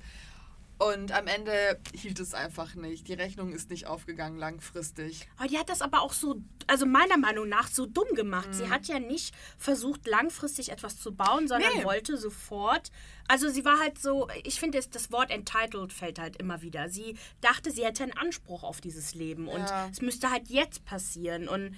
Und 0.77 1.13
am 1.13 1.29
Ende 1.29 1.79
hielt 1.95 2.19
es 2.19 2.35
einfach 2.35 2.75
nicht. 2.75 3.07
Die 3.07 3.13
Rechnung 3.15 3.53
ist 3.53 3.71
nicht 3.71 3.87
aufgegangen 3.87 4.39
langfristig. 4.39 5.29
Aber 5.37 5.47
die 5.47 5.57
hat 5.59 5.69
das 5.69 5.83
aber 5.83 6.03
auch 6.03 6.13
so, 6.13 6.43
also 6.67 6.85
meiner 6.85 7.17
Meinung 7.17 7.49
nach, 7.49 7.69
so 7.69 7.87
dumm 7.87 8.09
gemacht. 8.17 8.49
Sie 8.53 8.69
hat 8.69 8.87
ja 8.87 8.99
nicht 8.99 9.35
versucht, 9.57 10.07
langfristig 10.09 10.71
etwas 10.73 10.99
zu 10.99 11.15
bauen, 11.15 11.47
sondern 11.47 11.71
Nee. 11.79 11.85
wollte 11.85 12.17
sofort. 12.17 12.91
Also 13.29 13.49
sie 13.49 13.65
war 13.65 13.79
halt 13.79 13.99
so, 14.01 14.29
ich 14.43 14.59
finde, 14.59 14.79
das, 14.79 14.91
das 14.91 15.13
Wort 15.13 15.31
entitled 15.31 15.93
fällt 15.93 16.19
halt 16.19 16.37
immer 16.39 16.61
wieder. 16.61 16.89
Sie 16.89 17.17
dachte, 17.41 17.71
sie 17.71 17.85
hätte 17.85 18.03
einen 18.03 18.13
Anspruch 18.17 18.65
auf 18.65 18.81
dieses 18.81 19.15
Leben 19.15 19.47
und 19.49 19.61
Ja. 19.61 19.89
es 19.93 20.03
müsste 20.03 20.31
halt 20.31 20.49
jetzt 20.49 20.85
passieren. 20.85 21.49
Und 21.49 21.77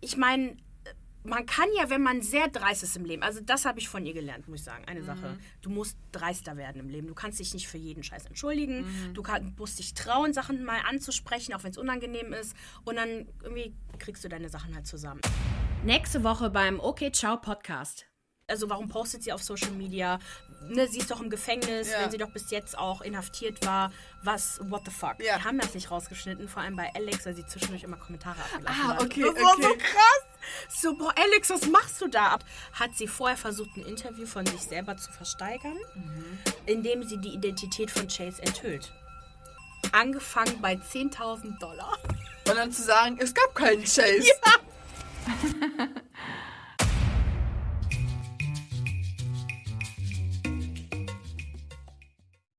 ich 0.00 0.16
meine, 0.16 0.56
man 1.22 1.44
kann 1.46 1.68
ja, 1.76 1.90
wenn 1.90 2.02
man 2.02 2.22
sehr 2.22 2.48
dreist 2.48 2.82
ist 2.82 2.96
im 2.96 3.04
Leben, 3.04 3.22
also 3.22 3.40
das 3.40 3.64
habe 3.66 3.78
ich 3.78 3.88
von 3.88 4.06
ihr 4.06 4.14
gelernt, 4.14 4.48
muss 4.48 4.60
ich 4.60 4.64
sagen, 4.64 4.84
eine 4.86 5.02
Sache. 5.02 5.36
Du 5.60 5.68
musst 5.70 5.96
dreister 6.12 6.56
werden 6.56 6.80
im 6.80 6.88
Leben. 6.88 7.08
Du 7.08 7.14
kannst 7.14 7.38
dich 7.40 7.52
nicht 7.52 7.68
für 7.68 7.76
jeden 7.78 8.02
Scheiß 8.02 8.26
entschuldigen. 8.26 9.12
Du 9.14 9.22
kann, 9.22 9.54
musst 9.58 9.78
dich 9.78 9.92
trauen, 9.94 10.32
Sachen 10.32 10.64
mal 10.64 10.80
anzusprechen, 10.88 11.52
auch 11.54 11.62
wenn 11.62 11.72
es 11.72 11.78
unangenehm 11.78 12.32
ist. 12.32 12.54
Und 12.84 12.96
dann 12.96 13.28
irgendwie 13.42 13.74
kriegst 13.98 14.24
du 14.24 14.28
deine 14.28 14.48
Sachen 14.48 14.74
halt 14.74 14.86
zusammen. 14.86 15.20
Nächste 15.84 16.24
Woche 16.24 16.50
beim 16.50 16.80
Okay 16.80 17.12
Ciao 17.12 17.36
Podcast. 17.36 18.06
Also 18.46 18.68
warum 18.68 18.88
postet 18.88 19.22
sie 19.22 19.32
auf 19.32 19.42
Social 19.42 19.70
Media? 19.70 20.18
Ne, 20.68 20.88
sie 20.88 20.98
ist 20.98 21.10
doch 21.10 21.20
im 21.20 21.30
Gefängnis, 21.30 21.90
Ja. 21.90 22.00
wenn 22.02 22.10
sie 22.10 22.18
doch 22.18 22.32
bis 22.32 22.50
jetzt 22.50 22.76
auch 22.76 23.00
inhaftiert 23.00 23.64
war. 23.64 23.92
Was, 24.24 24.58
what 24.64 24.82
the 24.84 24.90
fuck? 24.90 25.14
Ja. 25.20 25.36
Wir 25.36 25.44
haben 25.44 25.58
das 25.58 25.72
nicht 25.74 25.90
rausgeschnitten, 25.90 26.48
vor 26.48 26.62
allem 26.62 26.74
bei 26.76 26.90
Alex, 26.94 27.24
weil 27.24 27.34
sie 27.34 27.46
zwischendurch 27.46 27.84
immer 27.84 27.96
Kommentare 27.96 28.40
abgelassen 28.42 28.80
Ah, 28.84 28.88
hat. 28.94 29.02
okay, 29.02 29.22
Das 29.22 29.34
war 29.42 29.54
so 29.62 29.68
okay. 29.68 29.78
krass. 29.78 30.19
So, 30.68 30.94
boah, 30.94 31.12
Alex, 31.16 31.50
was 31.50 31.66
machst 31.66 32.00
du 32.00 32.08
da? 32.08 32.38
Hat 32.72 32.94
sie 32.94 33.06
vorher 33.06 33.36
versucht, 33.36 33.76
ein 33.76 33.84
Interview 33.84 34.26
von 34.26 34.46
sich 34.46 34.62
selber 34.62 34.96
zu 34.96 35.12
versteigern, 35.12 35.76
indem 36.66 37.02
sie 37.02 37.18
die 37.18 37.34
Identität 37.34 37.90
von 37.90 38.08
Chase 38.08 38.42
enthüllt. 38.42 38.92
Angefangen 39.92 40.60
bei 40.60 40.74
10.000 40.74 41.58
Dollar. 41.58 41.98
Und 42.48 42.56
dann 42.56 42.72
zu 42.72 42.82
sagen, 42.82 43.18
es 43.20 43.34
gab 43.34 43.54
keinen 43.54 43.82
Chase. 43.82 44.24